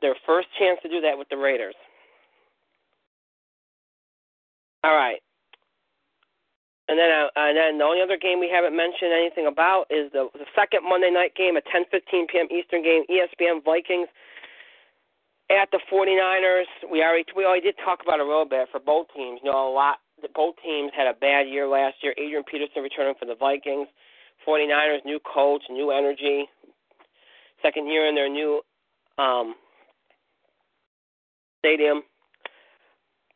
[0.00, 1.74] their first chance to do that with the Raiders.
[4.82, 5.20] All right.
[6.90, 10.10] And then, uh, and then the only other game we haven't mentioned anything about is
[10.10, 12.50] the, the second Monday night game, a 10:15 p.m.
[12.50, 14.10] Eastern game, ESPN Vikings
[15.54, 16.66] at the 49ers.
[16.90, 19.38] We already we already did talk about a little bit for both teams.
[19.38, 20.02] You know, a lot.
[20.34, 22.12] Both teams had a bad year last year.
[22.18, 23.86] Adrian Peterson returning for the Vikings.
[24.42, 26.50] 49ers, new coach, new energy.
[27.62, 28.62] Second year in their new
[29.16, 29.54] um,
[31.60, 32.02] stadium.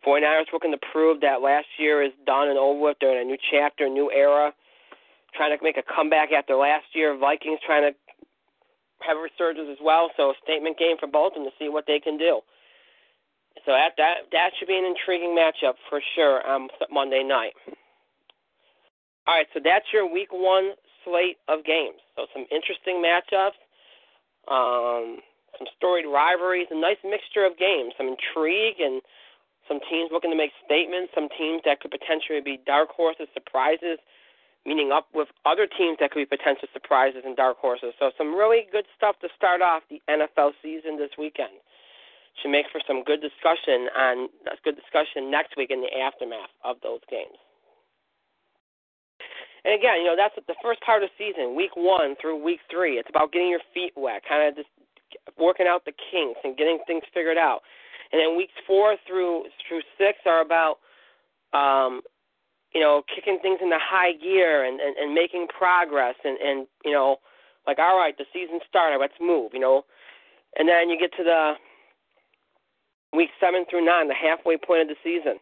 [0.07, 2.97] 49ers looking to prove that last year is done and over with.
[3.01, 4.53] They're in a new chapter, new era,
[5.35, 7.17] trying to make a comeback after last year.
[7.17, 7.97] Vikings trying to
[9.01, 10.11] have a resurgence as well.
[10.17, 12.41] So a statement game for both of them to see what they can do.
[13.65, 17.55] So that that that should be an intriguing matchup for sure on Monday night.
[19.27, 20.73] All right, so that's your week one
[21.05, 21.97] slate of games.
[22.17, 23.57] So some interesting matchups,
[24.51, 25.19] um,
[25.57, 29.01] some storied rivalries, a nice mixture of games, some intrigue and
[29.69, 33.99] some teams looking to make statements, some teams that could potentially be dark horses, surprises,
[34.67, 37.93] meeting up with other teams that could be potential surprises and dark horses.
[37.99, 41.53] So some really good stuff to start off the NFL season this weekend.
[42.43, 46.51] Should make for some good discussion on that's good discussion next week in the aftermath
[46.65, 47.39] of those games.
[49.65, 52.61] And again, you know that's the first part of the season, week one through week
[52.69, 52.99] three.
[52.99, 54.69] It's about getting your feet wet, kind of just
[55.39, 57.63] working out the kinks and getting things figured out.
[58.13, 60.79] And then weeks four through through six are about
[61.53, 62.03] um,
[62.73, 66.93] you know kicking things into high gear and, and, and making progress and, and you
[66.93, 67.17] know
[67.67, 69.85] like all right the season started let's move you know.
[70.57, 71.55] And then you get to the
[73.13, 75.39] week seven through nine the halfway point of the season.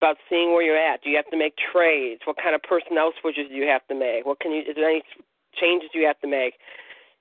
[0.00, 1.02] About seeing where you're at.
[1.02, 2.22] Do you have to make trades?
[2.24, 4.24] What kind of personnel switches do you have to make?
[4.24, 5.02] What can you is there any
[5.60, 6.54] changes you have to make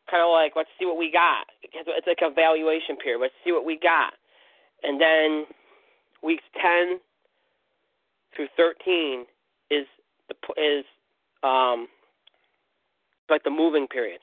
[0.09, 1.47] kind of like let's see what we got.
[1.63, 3.19] It's like a valuation period.
[3.19, 4.13] Let's see what we got,
[4.83, 5.45] and then
[6.23, 6.99] weeks ten
[8.35, 9.25] through thirteen
[9.69, 9.85] is
[10.29, 10.85] the is
[11.43, 11.87] um
[13.29, 14.19] like the moving period.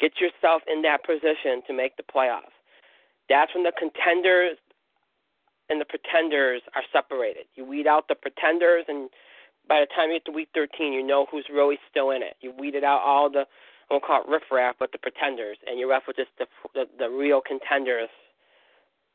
[0.00, 2.56] Get yourself in that position to make the playoffs.
[3.28, 4.58] That's when the contenders
[5.68, 7.44] and the pretenders are separated.
[7.54, 9.08] You weed out the pretenders, and
[9.68, 12.36] by the time you get to week 13, you know who's really still in it.
[12.40, 13.44] You weeded out all the,
[13.92, 17.08] won't call it riffraff, but the pretenders, and you're left with just the, the, the
[17.12, 18.08] real contenders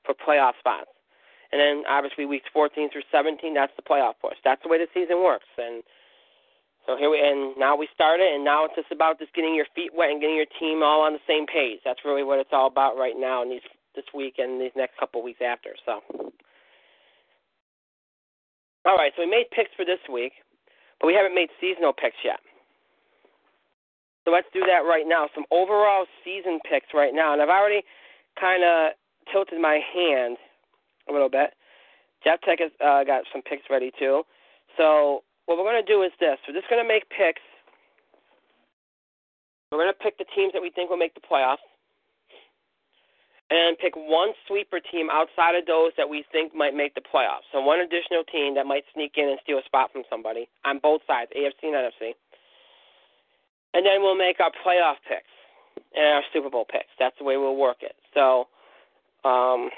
[0.05, 0.93] for playoff spots.
[1.51, 4.38] And then obviously weeks 14 through 17, that's the playoff push.
[4.43, 5.49] That's the way the season works.
[5.57, 5.82] And
[6.86, 9.67] so here we and now we started, and now it's just about just getting your
[9.75, 11.82] feet wet and getting your team all on the same page.
[11.84, 13.65] That's really what it's all about right now, in these
[13.95, 15.75] this week and these next couple weeks after.
[15.84, 15.99] So,
[18.86, 20.32] all right, so we made picks for this week,
[21.01, 22.39] but we haven't made seasonal picks yet.
[24.28, 25.32] So let's do that right now.
[25.32, 27.80] Some overall season picks right now, and I've already
[28.36, 28.91] kind of
[29.32, 30.36] tilted my hand
[31.07, 31.55] a little bit.
[32.28, 34.28] Jeff Tech has uh, got some picks ready too.
[34.75, 37.39] So what we're going to do is this: we're just going to make picks.
[39.71, 41.63] We're going to pick the teams that we think will make the playoffs,
[43.47, 47.47] and pick one sweeper team outside of those that we think might make the playoffs.
[47.55, 50.84] So one additional team that might sneak in and steal a spot from somebody on
[50.84, 52.11] both sides, AFC and NFC.
[53.78, 55.30] And then we'll make our playoff picks
[55.95, 56.89] and our Super Bowl picks.
[56.97, 57.93] That's the way we'll work it.
[58.11, 58.47] So,
[59.23, 59.69] um,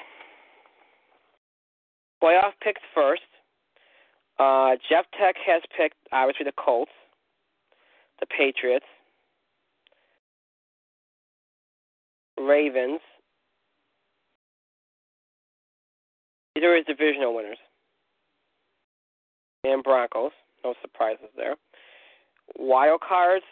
[2.24, 3.24] playoff picks first.
[4.40, 6.94] Uh, Jeff Tech has picked obviously the Colts,
[8.22, 8.86] the Patriots,
[12.40, 13.02] Ravens.
[16.56, 17.58] These are his divisional winners.
[19.66, 20.32] And Broncos.
[20.64, 21.58] No surprises there.
[22.58, 23.44] Wild cards.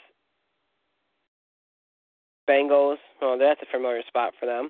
[2.49, 2.97] Bengals.
[3.21, 4.69] Oh, that's a familiar spot for them.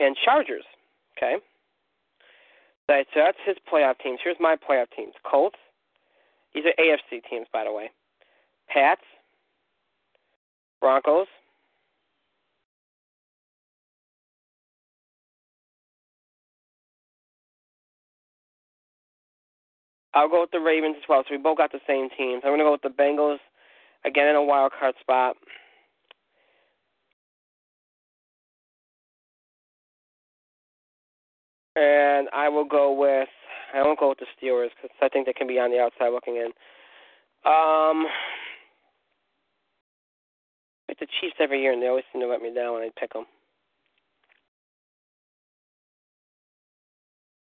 [0.00, 0.64] And Chargers.
[1.16, 1.36] Okay.
[2.88, 4.18] So that's his playoff teams.
[4.22, 5.14] Here's my playoff teams.
[5.24, 5.56] Colts.
[6.54, 7.90] These are AFC teams, by the way.
[8.68, 9.00] Pats.
[10.80, 11.28] Broncos.
[20.14, 21.22] I'll go with the Ravens as well.
[21.26, 22.42] So we both got the same teams.
[22.44, 23.38] I'm going to go with the Bengals
[24.04, 25.36] again in a wild card spot.
[31.74, 33.28] And I will go with
[33.74, 36.10] I won't go with the Steelers because I think they can be on the outside
[36.10, 36.52] looking in.
[37.44, 38.06] Um,
[40.76, 42.82] I pick the Chiefs every year, and they always seem to let me down when
[42.82, 43.24] I pick them.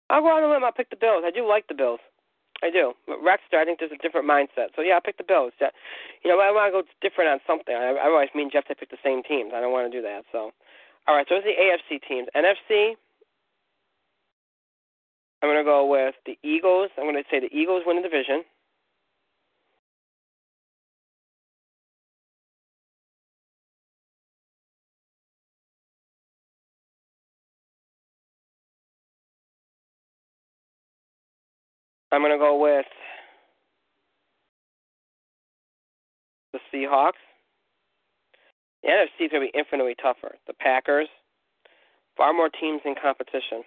[0.09, 0.63] I'll go on a limb.
[0.63, 1.23] I'll pick the Bills.
[1.25, 1.99] I do like the Bills.
[2.63, 2.93] I do.
[3.05, 4.71] But Rexter, I think there's a different mindset.
[4.75, 5.51] So yeah, I'll pick the Bills.
[5.59, 7.75] You know, I want to go different on something.
[7.75, 9.51] I, I always mean Jeff to pick the same teams.
[9.53, 10.23] I don't want to do that.
[10.31, 10.55] So,
[11.05, 11.27] all right.
[11.27, 12.31] So it's the AFC teams.
[12.31, 12.95] NFC.
[15.43, 16.89] I'm going to go with the Eagles.
[16.97, 18.47] I'm going to say the Eagles win the division.
[32.13, 32.85] I'm going to go with
[36.53, 37.21] the Seahawks.
[38.83, 40.35] The NFC is going to be infinitely tougher.
[40.45, 41.07] The Packers,
[42.15, 43.63] far more teams in competition.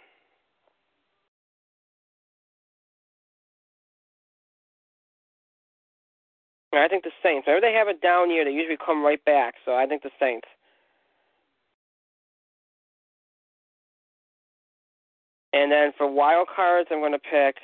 [6.72, 7.46] I think the Saints.
[7.46, 9.54] Whenever they have a down year, they usually come right back.
[9.64, 10.46] So I think the Saints.
[15.52, 17.56] And then for wild cards, I'm going to pick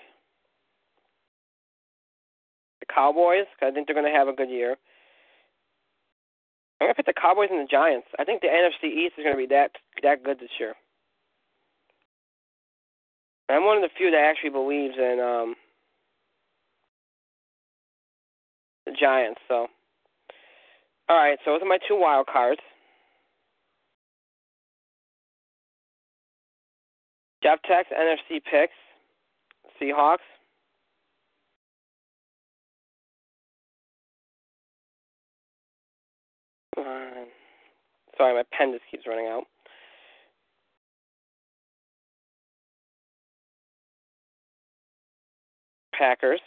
[2.94, 4.76] Cowboys because I think they're going to have a good year.
[6.80, 8.08] I'm going to pick the Cowboys and the Giants.
[8.18, 9.70] I think the NFC East is going to be that
[10.02, 10.74] that good this year.
[13.48, 15.54] I'm one of the few that actually believes in um,
[18.86, 19.40] the Giants.
[19.46, 19.66] So,
[21.08, 21.38] all right.
[21.44, 22.60] So those are my two wild cards.
[27.42, 28.74] Jeff Tech's NFC picks:
[29.80, 30.26] Seahawks.
[36.76, 37.26] Uh,
[38.16, 39.44] sorry, my pen just keeps running out.
[45.92, 46.40] Packers.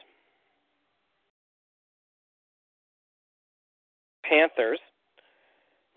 [4.23, 4.79] Panthers.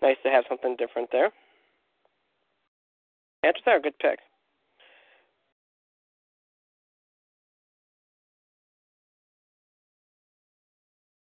[0.01, 1.31] Nice to have something different there.
[3.43, 4.19] Panthers are a good pick.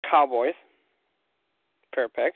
[0.09, 0.53] Cowboys.
[1.93, 2.33] Fair pick.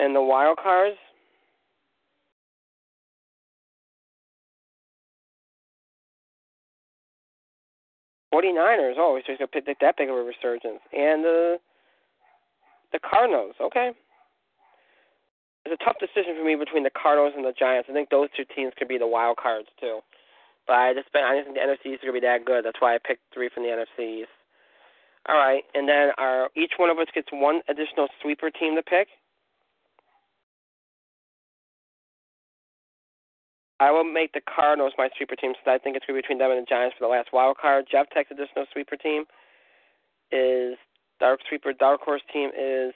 [0.00, 0.96] and the wild cards.
[8.32, 11.58] Forty Niners, oh, it's just pick that big of a resurgence, and the
[12.92, 13.54] the Cardinals.
[13.60, 13.90] Okay,
[15.64, 17.88] it's a tough decision for me between the Cardinals and the Giants.
[17.90, 20.00] I think those two teams could be the wild cards too.
[20.66, 22.64] But I just I don't think the NFC is gonna be that good.
[22.64, 24.30] That's why I picked three from the NFCs.
[25.28, 28.82] All right, and then our each one of us gets one additional sweeper team to
[28.82, 29.08] pick.
[33.80, 36.22] I will make the Cardinals my sweeper team since I think it's going to be
[36.22, 37.86] between them and the Giants for the last wild card.
[37.90, 39.24] Jeff texted Tech's additional sweeper team
[40.30, 40.76] is
[41.18, 42.92] dark sweeper dark horse team is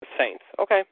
[0.00, 0.44] the Saints.
[0.58, 0.82] Okay.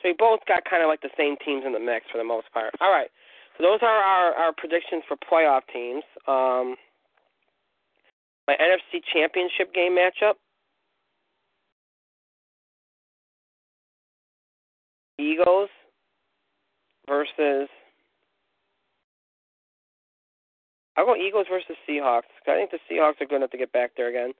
[0.00, 2.24] So we both got kind of like the same teams in the mix for the
[2.24, 2.70] most part.
[2.80, 3.10] All right.
[3.58, 6.04] So those are our, our predictions for playoff teams.
[6.28, 6.76] Um,
[8.46, 10.38] my NFC Championship game matchup
[15.18, 15.68] Eagles
[17.08, 17.68] versus.
[20.96, 22.22] I'll go Eagles versus Seahawks.
[22.46, 24.32] I think the Seahawks are good enough to get back there again.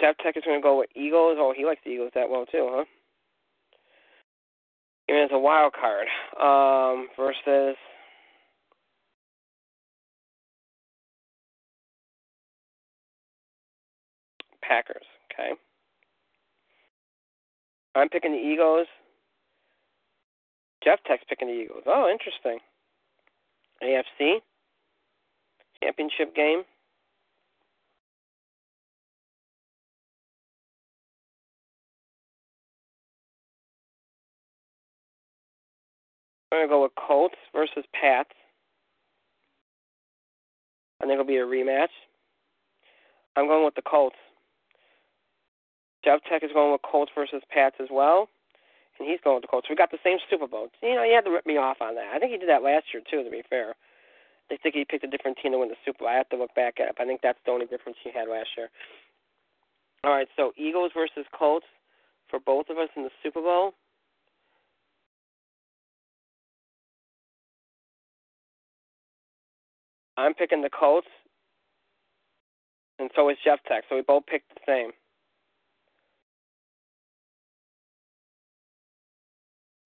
[0.00, 1.36] Jeff Tech is going to go with Eagles.
[1.38, 2.84] Oh, he likes the Eagles that well too, huh?
[5.08, 6.06] Even as a wild card
[6.40, 7.76] um, versus
[14.70, 15.02] Packers.
[15.32, 15.50] Okay.
[17.96, 18.86] I'm picking the Eagles.
[20.84, 21.82] Jeff Tech's picking the Eagles.
[21.86, 22.60] Oh, interesting.
[23.82, 24.36] AFC
[25.82, 26.62] championship game.
[36.52, 38.30] I'm gonna go with Colts versus Pats.
[41.00, 41.88] I think it'll be a rematch.
[43.36, 44.16] I'm going with the Colts.
[46.04, 48.28] Jeff Tech is going with Colts versus Pats as well,
[48.98, 49.68] and he's going with the Colts.
[49.68, 50.68] We got the same Super Bowl.
[50.82, 52.12] You know, he had to rip me off on that.
[52.14, 53.22] I think he did that last year too.
[53.22, 53.74] To be fair,
[54.50, 56.08] I think he picked a different team to win the Super Bowl.
[56.08, 56.94] I have to look back at it.
[56.96, 58.68] But I think that's the only difference he had last year.
[60.02, 61.66] All right, so Eagles versus Colts
[62.28, 63.74] for both of us in the Super Bowl.
[70.16, 71.08] I'm picking the Colts,
[72.98, 73.84] and so is Jeff Tech.
[73.88, 74.92] So we both picked the same.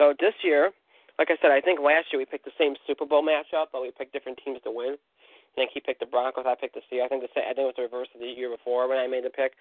[0.01, 0.71] So this year,
[1.19, 3.83] like I said, I think last year we picked the same Super Bowl matchup, but
[3.83, 4.97] we picked different teams to win.
[4.99, 7.07] I think he picked the Broncos, I picked the Seahawks.
[7.07, 9.07] I think the I think it was the reverse of the year before when I
[9.07, 9.53] made the pick.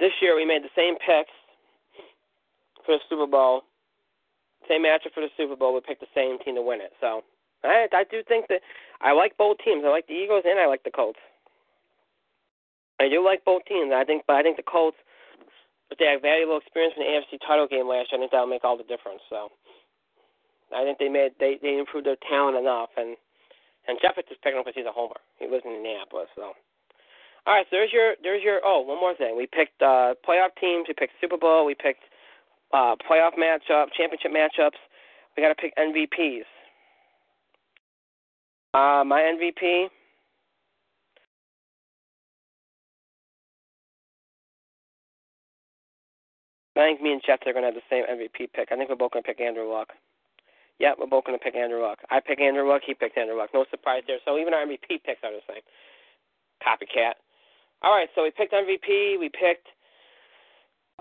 [0.00, 1.32] This year we made the same picks
[2.84, 3.62] for the Super Bowl,
[4.68, 5.74] same matchup for the Super Bowl.
[5.74, 6.92] We picked the same team to win it.
[7.00, 7.20] So
[7.62, 8.64] I I do think that
[9.02, 9.84] I like both teams.
[9.84, 11.20] I like the Eagles and I like the Colts.
[12.98, 13.92] I do like both teams.
[13.92, 14.96] I think, but I think the Colts
[15.88, 18.18] but they have valuable experience in the AFC title game last year.
[18.18, 19.22] I think that'll make all the difference.
[19.30, 19.50] So
[20.74, 23.16] I think they made they they improved their talent enough, and
[23.86, 25.18] and Jeff is just picking up because he's a homer.
[25.38, 26.58] He lives in Indianapolis, so.
[27.46, 29.36] All right, so there's your there's your oh one more thing.
[29.38, 30.90] We picked uh, playoff teams.
[30.90, 31.64] We picked Super Bowl.
[31.64, 32.02] We picked
[32.74, 34.78] uh, playoff matchup, championship matchups.
[35.36, 36.48] We got to pick MVPs.
[38.74, 39.86] Uh, my MVP
[46.76, 48.68] I think me and Jeff are going to have the same MVP pick.
[48.70, 49.92] I think we're both going to pick Andrew Luck.
[50.78, 51.98] Yeah, we're both going to pick Andrew Luck.
[52.10, 52.82] I pick Andrew Luck.
[52.84, 53.50] He picked Andrew Luck.
[53.54, 54.18] No surprise there.
[54.24, 55.64] So even our MVP picks are the same.
[56.60, 57.16] Copycat.
[57.82, 59.18] All right, so we picked MVP.
[59.18, 59.68] We picked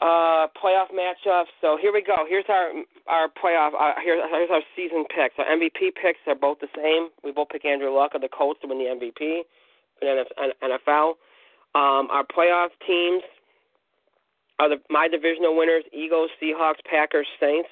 [0.02, 1.52] uh playoff matchups.
[1.62, 2.26] So here we go.
[2.28, 2.72] Here's our
[3.08, 3.72] our playoff.
[3.80, 5.36] Uh, here's here's our season picks.
[5.38, 7.10] Our MVP picks are both the same.
[7.24, 9.44] We both pick Andrew Luck of the Colts to win the MVP
[10.00, 11.16] for the NFL.
[11.76, 13.24] Um, our playoff teams
[14.60, 17.70] are the, my divisional winners Eagles, Seahawks, Packers, Saints.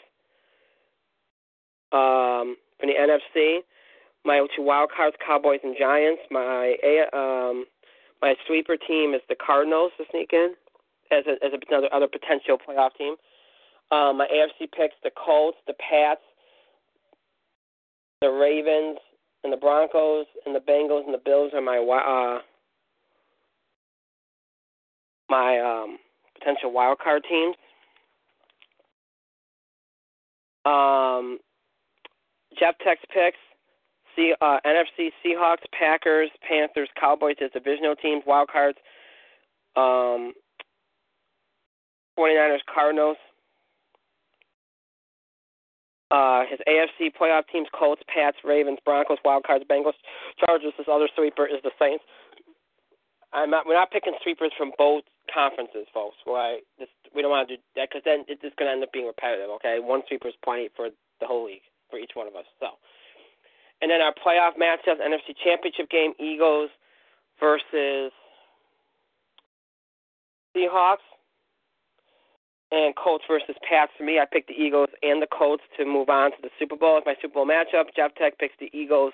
[1.91, 3.59] Um, from the NFC,
[4.25, 6.21] my two wild cards, Cowboys and Giants.
[6.31, 6.75] My
[7.13, 7.65] um,
[8.21, 10.53] my sweeper team is the Cardinals to sneak in
[11.11, 13.15] as a, as another other potential playoff team.
[13.91, 16.21] Um, my AFC picks the Colts, the Pats,
[18.21, 18.97] the Ravens,
[19.43, 22.41] and the Broncos, and the Bengals and the Bills are my uh,
[25.29, 25.97] my um,
[26.43, 27.55] potential wild card teams.
[30.65, 31.39] Um,
[32.59, 33.37] Jeff Tech's picks
[34.15, 38.77] C, uh, NFC Seahawks, Packers, Panthers, Cowboys as divisional teams, wild cards.
[39.75, 40.33] Um,
[42.17, 43.17] 49ers, Cardinals.
[46.11, 49.97] Uh, his AFC playoff teams: Colts, Pats, Ravens, Broncos, Wild Cards, Bengals,
[50.45, 50.73] Chargers.
[50.77, 52.03] This other sweeper is the Saints.
[53.33, 53.65] I'm not.
[53.65, 56.17] We're not picking sweepers from both conferences, folks.
[56.25, 56.61] Right?
[56.79, 58.91] This, we don't want to do that because then it's just going to end up
[58.91, 59.49] being repetitive.
[59.61, 62.45] Okay, one sweeper is plenty for the whole league for each one of us.
[62.59, 62.79] So,
[63.81, 66.69] and then our playoff matchups: NFC Championship game, Eagles
[67.39, 68.11] versus
[70.55, 71.05] Seahawks,
[72.71, 73.91] and Colts versus Pats.
[73.97, 76.75] For me, I picked the Eagles and the Colts to move on to the Super
[76.75, 77.93] Bowl as my Super Bowl matchup.
[77.95, 79.13] Jeff Tech picks the Eagles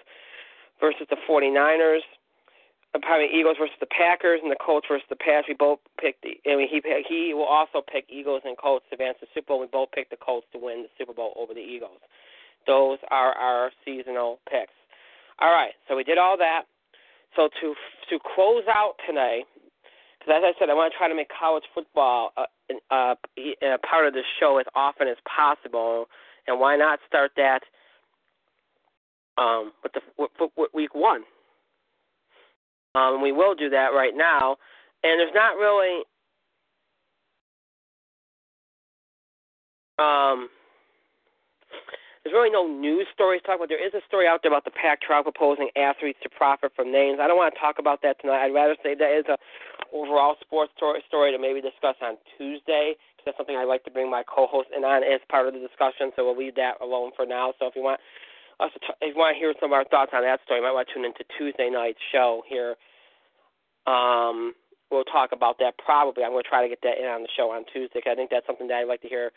[0.79, 1.99] versus the 49ers
[2.97, 5.45] probably Eagles versus the Packers and the Colts versus the Pats.
[5.47, 6.41] We both picked the.
[6.49, 9.59] I mean, he he will also pick Eagles and Colts to advance the Super Bowl.
[9.61, 12.01] We both picked the Colts to win the Super Bowl over the Eagles.
[12.65, 14.73] Those are our seasonal picks.
[15.39, 16.63] All right, so we did all that.
[17.35, 17.75] So to
[18.09, 19.45] to close out today,
[20.19, 22.45] because as I said, I want to try to make college football a,
[22.91, 26.05] a, a part of the show as often as possible.
[26.47, 27.61] And why not start that
[29.37, 31.21] um, with the with, with week one?
[32.95, 34.57] Um, we will do that right now.
[35.03, 36.03] And there's not really
[39.99, 40.49] um,
[42.23, 43.69] there's really no news stories to talk about.
[43.69, 47.19] There is a story out there about the Pac-12 proposing athletes to profit from names.
[47.21, 48.43] I don't want to talk about that tonight.
[48.43, 49.37] I'd rather say that is a
[49.95, 52.93] overall sports story, to maybe discuss on Tuesday.
[53.25, 56.11] That's something I'd like to bring my co-host in on as part of the discussion.
[56.15, 57.53] So we'll leave that alone for now.
[57.59, 57.99] So if you want
[58.59, 60.59] us to, t- if you want to hear some of our thoughts on that story,
[60.59, 62.75] you might want to tune into Tuesday night's show here
[63.89, 64.53] um,
[64.91, 66.23] we'll talk about that probably.
[66.23, 68.15] I'm going to try to get that in on the show on Tuesday because I
[68.15, 69.31] think that's something that I'd like to hear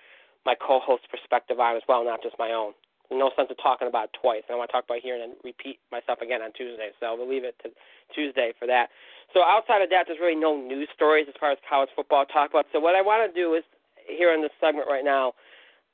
[0.45, 2.73] my co-host's perspective on as well, not just my own.
[3.12, 4.43] no sense of talking about it twice.
[4.51, 6.91] I want to talk about here and then repeat myself again on Tuesday.
[6.99, 7.70] So we'll leave it to
[8.14, 8.89] Tuesday for that.
[9.33, 12.51] So outside of that, there's really no news stories as far as college football talk
[12.51, 12.66] about.
[12.73, 13.64] So what I want to do is
[14.09, 15.33] here in this segment right now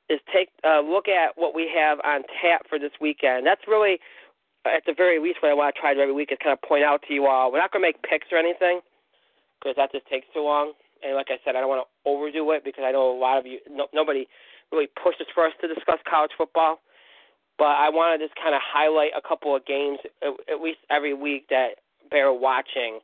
[0.09, 3.45] is take a look at what we have on tap for this weekend.
[3.45, 3.99] That's really
[4.65, 6.53] at the very least, what I want to try to do every week is kind
[6.53, 7.51] of point out to you all.
[7.51, 8.81] We're not going to make picks or anything
[9.59, 10.73] because that just takes too long.
[11.03, 13.37] And like I said, I don't want to overdo it because I know a lot
[13.37, 14.27] of you, no, nobody
[14.71, 16.79] really pushes for us to discuss college football.
[17.57, 20.79] But I want to just kind of highlight a couple of games, at, at least
[20.89, 21.79] every week, that
[22.09, 22.99] bear watching.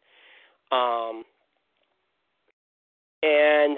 [0.71, 1.23] Um,
[3.23, 3.77] and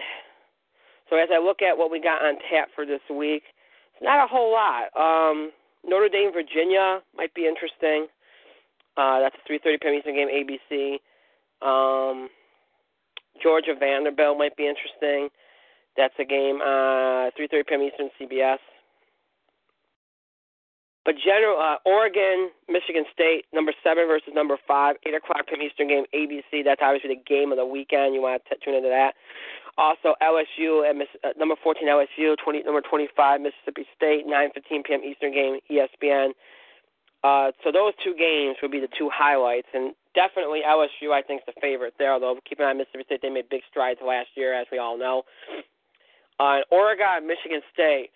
[1.10, 3.44] so as I look at what we got on tap for this week,
[3.94, 4.92] it's not a whole lot.
[4.96, 5.52] Um,
[5.86, 8.08] Notre Dame, Virginia might be interesting.
[8.98, 9.94] Uh, that's a 3:30 p.m.
[9.94, 11.00] Eastern game, ABC.
[11.62, 12.30] Um,
[13.42, 15.30] Georgia Vanderbilt might be interesting.
[15.96, 17.82] That's a game uh 3:30 p.m.
[17.82, 18.60] Eastern, CBS.
[21.08, 25.64] But general, uh, Oregon, Michigan State, number seven versus number five, eight o'clock p.m.
[25.64, 26.68] Eastern game, ABC.
[26.68, 28.14] That's obviously the game of the weekend.
[28.14, 29.16] You want to t- tune into that.
[29.80, 35.00] Also, LSU and uh, number 14 LSU, 20 number 25 Mississippi State, 9:15 p.m.
[35.00, 36.36] Eastern game, ESPN.
[37.24, 41.40] Uh, so those two games would be the two highlights, and definitely LSU I think
[41.48, 42.12] is the favorite there.
[42.12, 44.78] Although keep an eye on Mississippi State, they made big strides last year, as we
[44.78, 45.24] all know.
[46.38, 48.10] Uh, Oregon, Michigan State.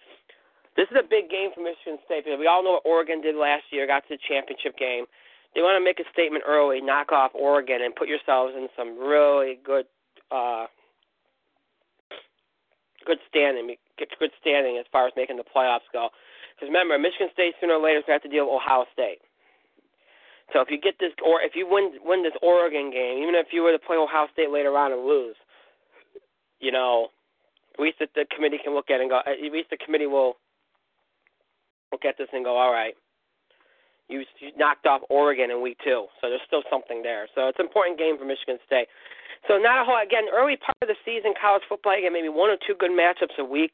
[0.75, 3.63] This is a big game for Michigan State we all know what Oregon did last
[3.71, 5.05] year, got to the championship game.
[5.53, 8.95] They want to make a statement early, knock off Oregon, and put yourselves in some
[8.95, 9.85] really good
[10.31, 10.71] uh,
[13.05, 16.07] good standing, gets good standing as far as making the playoffs go.
[16.55, 18.85] Because remember, Michigan State sooner or later is going to have to deal with Ohio
[18.93, 19.19] State.
[20.53, 23.51] So if you get this, or if you win win this Oregon game, even if
[23.51, 25.35] you were to play Ohio State later on and lose,
[26.59, 27.11] you know,
[27.75, 29.19] at least the, committee can look at and go.
[29.19, 30.35] At least the committee will
[31.91, 32.95] look at this and go, all right,
[34.11, 37.27] you, you knocked off Oregon in week two, so there's still something there.
[37.35, 38.87] So it's an important game for Michigan State.
[39.47, 42.53] So not a whole again early part of the season college football again maybe one
[42.53, 43.73] or two good matchups a week.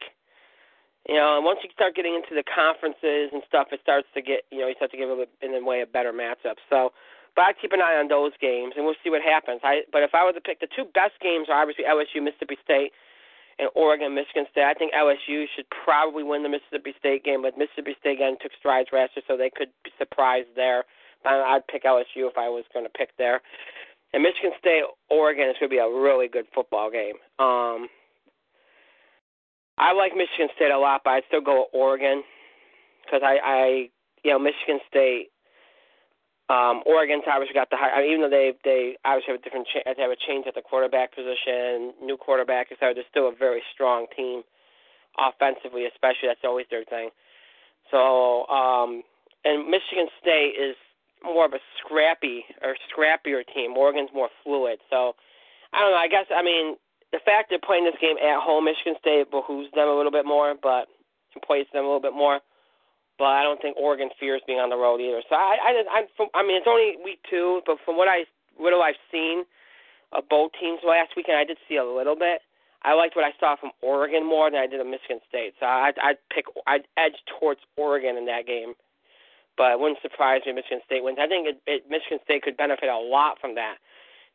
[1.09, 4.21] You know, and once you start getting into the conferences and stuff, it starts to
[4.21, 6.59] get you know you start to give a in a way a better matchup.
[6.71, 6.95] So,
[7.35, 9.59] but I keep an eye on those games and we'll see what happens.
[9.63, 12.55] I but if I were to pick the two best games are obviously LSU Mississippi
[12.63, 12.95] State
[13.59, 14.63] and Oregon Michigan State.
[14.63, 18.51] I think LSU should probably win the Mississippi State game, but Mississippi State again took
[18.59, 20.83] strides last year, so they could be surprised there.
[21.23, 23.41] But I'd pick LSU if I was going to pick there.
[24.13, 27.15] And Michigan State, Oregon is going to be a really good football game.
[27.39, 27.89] Um,
[29.77, 32.23] I like Michigan State a lot, but I'd still go with Oregon
[33.03, 33.89] because I, I,
[34.23, 35.29] you know, Michigan State,
[36.49, 37.91] um, Oregon's obviously got the high.
[37.91, 40.47] I mean, even though they they obviously have a different, cha- they have a change
[40.47, 42.93] at the quarterback position, new quarterback, etc.
[42.95, 44.43] They're still a very strong team
[45.19, 46.31] offensively, especially.
[46.31, 47.09] That's always their thing.
[47.91, 49.03] So, um,
[49.43, 50.75] and Michigan State is
[51.23, 53.75] more of a scrappy or scrappier team.
[53.75, 54.79] Oregon's more fluid.
[54.89, 55.15] So
[55.73, 55.97] I don't know.
[55.97, 56.75] I guess I mean
[57.11, 60.25] the fact they're playing this game at home, Michigan State behooves them a little bit
[60.25, 60.87] more, but
[61.33, 62.39] and plays them a little bit more.
[63.17, 65.21] But I don't think Oregon fears being on the road either.
[65.27, 68.25] So I, I, I, I mean, it's only week two, but from what I,
[68.57, 69.43] what I've seen,
[70.11, 71.37] of both teams last weekend.
[71.37, 72.41] I did see a little bit.
[72.83, 75.53] I liked what I saw from Oregon more than I did of Michigan State.
[75.59, 78.73] So I'd, I'd pick, I'd edge towards Oregon in that game.
[79.57, 81.17] But it wouldn't surprise me if Michigan State wins.
[81.19, 83.77] I think it, it, Michigan State could benefit a lot from that,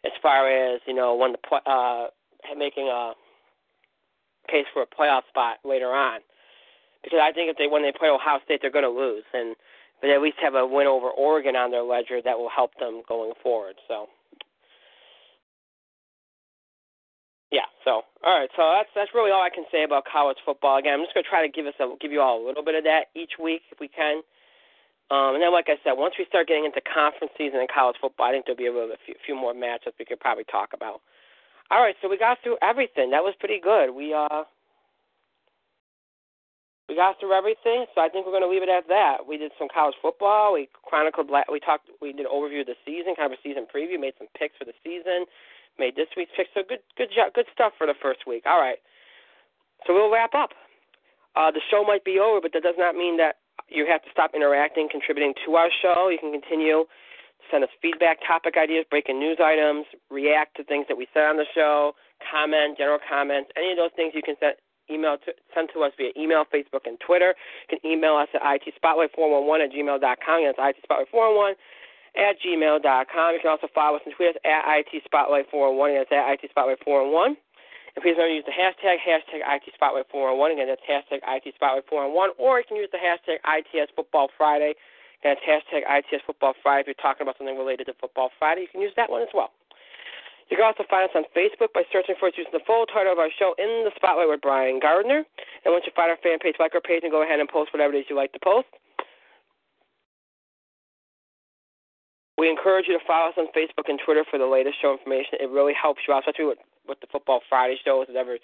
[0.05, 2.09] as far as you know, when the uh,
[2.59, 3.13] making a
[4.51, 6.21] case for a playoff spot later on.
[7.03, 9.57] Because I think if they when they play Ohio State, they're going to lose, and
[10.01, 13.03] but at least have a win over Oregon on their ledger that will help them
[13.09, 13.75] going forward.
[13.89, 14.07] So.
[17.51, 17.69] Yeah.
[17.85, 18.51] So all right.
[18.57, 20.79] So that's that's really all I can say about college football.
[20.79, 22.65] Again, I'm just going to try to give us a give you all a little
[22.65, 24.23] bit of that each week if we can.
[25.13, 27.97] Um, and then, like I said, once we start getting into conference season in college
[28.01, 30.49] football, I think there'll be a, little, a few, few more matchups we could probably
[30.49, 31.05] talk about.
[31.71, 33.11] All right, so we got through everything.
[33.11, 33.93] That was pretty good.
[33.93, 34.45] We uh,
[36.93, 39.25] we got through everything, so I think we're going to leave it at that.
[39.25, 40.53] We did some college football.
[40.53, 41.33] We chronicled.
[41.49, 41.89] We talked.
[42.05, 43.97] We did an overview of the season, kind of a season preview.
[43.97, 45.25] Made some picks for the season.
[45.81, 46.53] Made this week's picks.
[46.53, 48.45] So good, good job, good stuff for the first week.
[48.45, 48.77] All right,
[49.89, 50.53] so we'll wrap up.
[51.33, 53.41] Uh, the show might be over, but that does not mean that
[53.73, 56.13] you have to stop interacting, contributing to our show.
[56.13, 60.85] You can continue to send us feedback, topic ideas, breaking news items, react to things
[60.93, 64.37] that we said on the show, comment, general comments, any of those things you can
[64.45, 64.61] send
[64.93, 67.35] email to, send to us via email, Facebook, and Twitter.
[67.69, 70.39] You can email us at itspotlight411 at gmail.com.
[70.45, 71.55] That's itspotlight411
[72.17, 73.29] at gmail.com.
[73.33, 76.05] You can also follow us on Twitter at itspotlight411.
[76.05, 77.37] That's at itspotlight411.
[77.95, 80.57] And please remember to use the hashtag, hashtag IT Spotlight 401.
[80.57, 82.31] Again, that's hashtag IT Spotlight 401.
[82.41, 84.75] Or you can use the hashtag ITS Football Friday.
[85.23, 86.81] That's hashtag ITS Football Friday.
[86.83, 89.29] If you're talking about something related to Football Friday, you can use that one as
[89.35, 89.53] well.
[90.53, 93.09] You can also find us on Facebook by searching for us using the full title
[93.09, 95.25] of our show, In the Spotlight with Brian Gardner.
[95.65, 97.73] And once you find our fan page, like our page and go ahead and post
[97.73, 98.69] whatever it is you like to post.
[102.37, 105.41] We encourage you to follow us on Facebook and Twitter for the latest show information.
[105.41, 108.37] It really helps you out, especially with with the Football Friday shows, whatever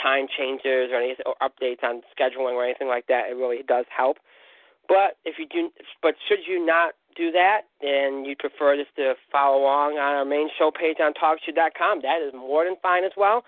[0.00, 3.84] time changes or any or updates on scheduling or anything like that, it really does
[3.92, 4.16] help.
[4.92, 5.72] But if you do,
[6.04, 10.28] but should you not do that, and you prefer just to follow along on our
[10.28, 13.40] main show page on TalkShoe.com, that is more than fine as well.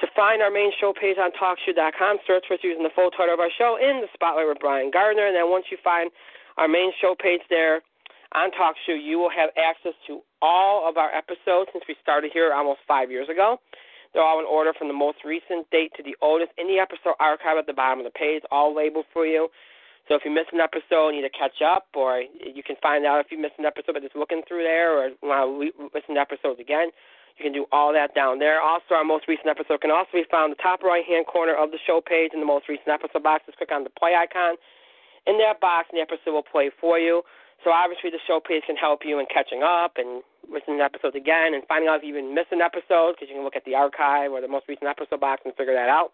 [0.00, 3.36] To find our main show page on TalkShoe.com, search for us using the full title
[3.36, 6.08] of our show in the Spotlight with Brian Gardner, and then once you find
[6.56, 7.84] our main show page there
[8.32, 12.48] on TalkShoe, you will have access to all of our episodes since we started here
[12.52, 13.60] almost five years ago.
[14.12, 17.16] They're all in order from the most recent date to the oldest in the episode
[17.20, 19.48] archive at the bottom of the page, all labeled for you.
[20.08, 23.06] So if you miss an episode, you need to catch up, or you can find
[23.06, 26.18] out if you missed an episode by just looking through there, or want to listen
[26.18, 26.90] to episodes again.
[27.38, 28.60] You can do all that down there.
[28.60, 31.54] Also, our most recent episode can also be found in the top right hand corner
[31.54, 33.46] of the show page in the most recent episode box.
[33.46, 34.60] Just click on the play icon.
[35.24, 37.22] In that box, and the episode will play for you.
[37.62, 40.20] So obviously, the show page can help you in catching up and
[40.50, 43.38] listening to episodes again and finding out if you even missed an episode because you
[43.38, 46.10] can look at the archive or the most recent episode box and figure that out.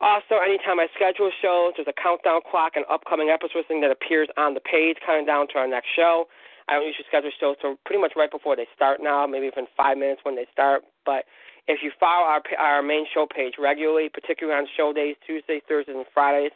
[0.00, 4.28] Also, anytime I schedule shows, there's a countdown clock and upcoming episode listing that appears
[4.36, 6.26] on the page, counting down to our next show.
[6.68, 9.66] I don't usually schedule shows so pretty much right before they start now, maybe within
[9.76, 10.84] five minutes when they start.
[11.04, 11.24] But
[11.66, 15.96] if you follow our our main show page regularly, particularly on show days, Tuesdays, Thursdays,
[15.96, 16.52] and Fridays,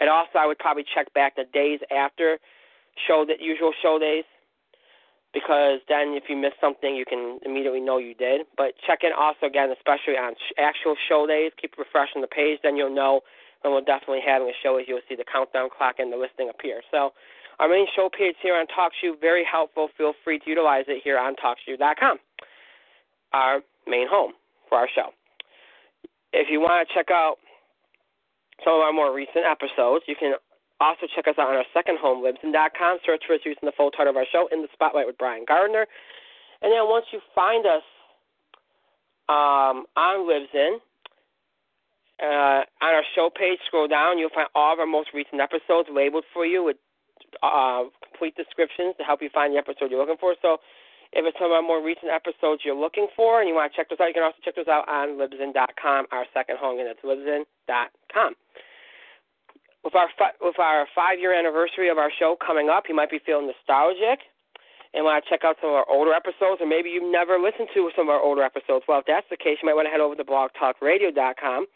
[0.00, 2.38] and also I would probably check back the days after
[3.06, 4.24] show that usual show days
[5.32, 8.46] because then if you miss something, you can immediately know you did.
[8.56, 11.52] But check in also again, especially on sh- actual show days.
[11.60, 13.20] Keep refreshing the page, then you'll know
[13.62, 14.76] when we're definitely having a show.
[14.76, 16.82] As you'll see the countdown clock and the listing appear.
[16.90, 17.12] So
[17.58, 19.88] our main show page here on TalkShoe very helpful.
[19.96, 22.18] Feel free to utilize it here on TalkShoe.com,
[23.32, 24.32] our main home
[24.68, 25.10] for our show.
[26.32, 27.36] If you want to check out
[28.64, 30.34] some of our more recent episodes, you can
[30.82, 32.98] also, check us out on our second home, Libsyn.com.
[33.06, 35.44] Search for us using the full title of our show, In the Spotlight with Brian
[35.46, 35.86] Gardner.
[36.62, 37.82] And then once you find us
[39.28, 40.78] um, on Libsyn,
[42.22, 45.88] uh, on our show page, scroll down, you'll find all of our most recent episodes
[45.92, 46.76] labeled for you with
[47.42, 50.34] uh, complete descriptions to help you find the episode you're looking for.
[50.40, 50.58] So
[51.12, 53.76] if it's some of our more recent episodes you're looking for and you want to
[53.76, 56.88] check those out, you can also check those out on Libsyn.com, our second home, and
[56.88, 58.34] it's Libsyn.com
[59.84, 63.10] with our fi- with our five year anniversary of our show coming up, you might
[63.10, 64.20] be feeling nostalgic
[64.94, 67.68] and want to check out some of our older episodes, or maybe you've never listened
[67.74, 68.84] to some of our older episodes.
[68.86, 71.66] Well, if that's the case, you might want to head over to blogtalkradio.com,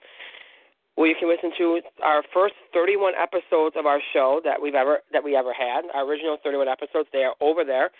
[0.96, 5.00] where you can listen to our first 31 episodes of our show that we've ever
[5.12, 5.88] that we ever had.
[5.94, 7.90] Our original 31 episodes, they are over there.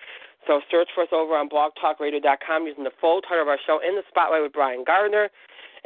[0.47, 3.97] So search for us over on blogtalkradio.com using the full title of our show, In
[3.97, 5.29] the Spotlight with Brian Gardner.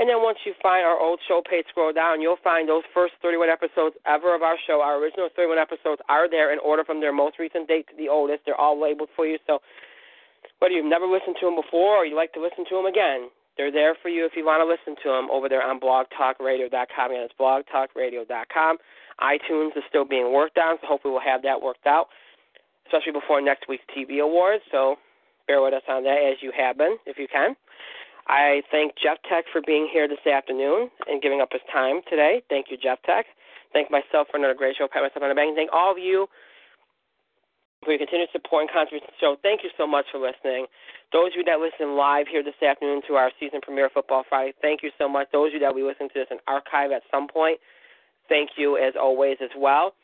[0.00, 3.14] And then once you find our old show page, scroll down, you'll find those first
[3.20, 4.80] 31 episodes ever of our show.
[4.80, 8.08] Our original 31 episodes are there in order from their most recent date to the
[8.08, 8.42] oldest.
[8.46, 9.36] They're all labeled for you.
[9.46, 9.60] So
[10.60, 13.28] Whether you've never listened to them before or you like to listen to them again,
[13.56, 17.10] they're there for you if you want to listen to them over there on blogtalkradio.com.
[17.10, 18.78] Again, it's blogtalkradio.com.
[19.20, 22.08] iTunes is still being worked on, so hopefully we'll have that worked out,
[22.86, 24.62] especially before next week's TV awards.
[24.72, 24.96] So
[25.46, 27.56] bear with us on that as you have been, if you can.
[28.26, 32.42] I thank Jeff Tech for being here this afternoon and giving up his time today.
[32.48, 33.26] Thank you, Jeff Tech.
[33.72, 34.88] Thank myself for another great show.
[34.90, 35.46] Pat myself on the back.
[35.54, 36.26] Thank all of you
[37.84, 39.36] for your continued support and contribution to the show.
[39.42, 40.66] Thank you so much for listening.
[41.12, 44.52] Those of you that listen live here this afternoon to our season premiere Football Friday,
[44.60, 45.28] thank you so much.
[45.32, 47.58] Those of you that we listen to this in archive at some point,
[48.28, 49.94] thank you as always as well.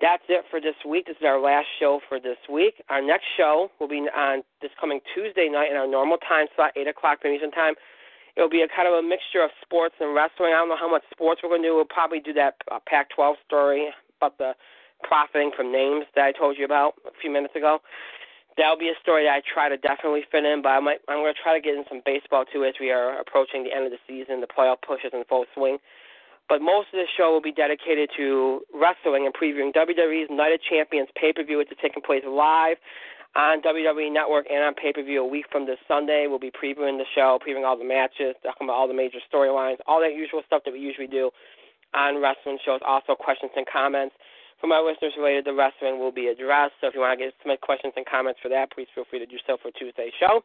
[0.00, 1.06] That's it for this week.
[1.06, 2.84] This is our last show for this week.
[2.90, 6.72] Our next show will be on this coming Tuesday night in our normal time slot,
[6.76, 7.74] 8 o'clock Eastern Time.
[8.36, 10.52] It'll be a kind of a mixture of sports and wrestling.
[10.52, 11.74] I don't know how much sports we're going to do.
[11.74, 13.88] We'll probably do that uh, Pac 12 story
[14.20, 14.52] about the
[15.02, 17.80] profiting from names that I told you about a few minutes ago.
[18.60, 21.24] That'll be a story that I try to definitely fit in, but I might, I'm
[21.24, 23.88] going to try to get in some baseball too as we are approaching the end
[23.88, 24.40] of the season.
[24.44, 25.78] The playoff push is in full swing.
[26.48, 30.60] But most of the show will be dedicated to wrestling and previewing WWE's Night of
[30.62, 32.76] Champions pay per view, which is taking place live
[33.34, 36.26] on WWE Network and on pay per view a week from this Sunday.
[36.28, 39.76] We'll be previewing the show, previewing all the matches, talking about all the major storylines,
[39.86, 41.30] all that usual stuff that we usually do
[41.94, 42.80] on wrestling shows.
[42.86, 44.14] Also, questions and comments
[44.60, 46.74] from our listeners related to wrestling will be addressed.
[46.80, 49.18] So if you want to get submit questions and comments for that, please feel free
[49.18, 50.40] to do so for Tuesday's show.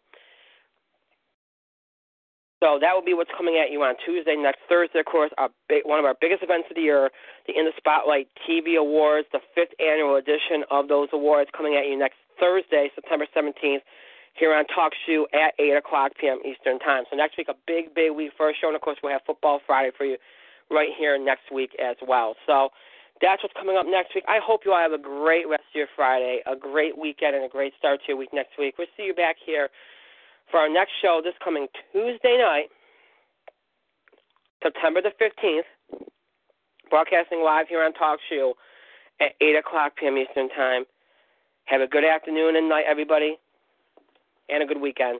[2.62, 4.38] So that will be what's coming at you on Tuesday.
[4.38, 7.10] Next Thursday, of course, our big, one of our biggest events of the year,
[7.50, 11.90] the In the Spotlight TV Awards, the fifth annual edition of those awards, coming at
[11.90, 13.82] you next Thursday, September 17th,
[14.38, 16.38] here on Talk Shoe at 8 o'clock p.m.
[16.46, 17.04] Eastern Time.
[17.10, 18.68] So next week, a big, big week for show.
[18.68, 20.18] And of course, we'll have Football Friday for you
[20.70, 22.36] right here next week as well.
[22.46, 22.70] So
[23.22, 24.24] that's what's coming up next week.
[24.30, 27.44] I hope you all have a great rest of your Friday, a great weekend, and
[27.44, 28.76] a great start to your week next week.
[28.78, 29.70] We'll see you back here
[30.52, 32.68] for our next show this coming Tuesday night,
[34.62, 35.64] September the 15th,
[36.90, 38.54] broadcasting live here on Talk Shoe
[39.20, 40.18] at 8 o'clock p.m.
[40.18, 40.84] Eastern Time.
[41.66, 43.38] Have a good afternoon and night, everybody,
[44.50, 45.20] and a good weekend.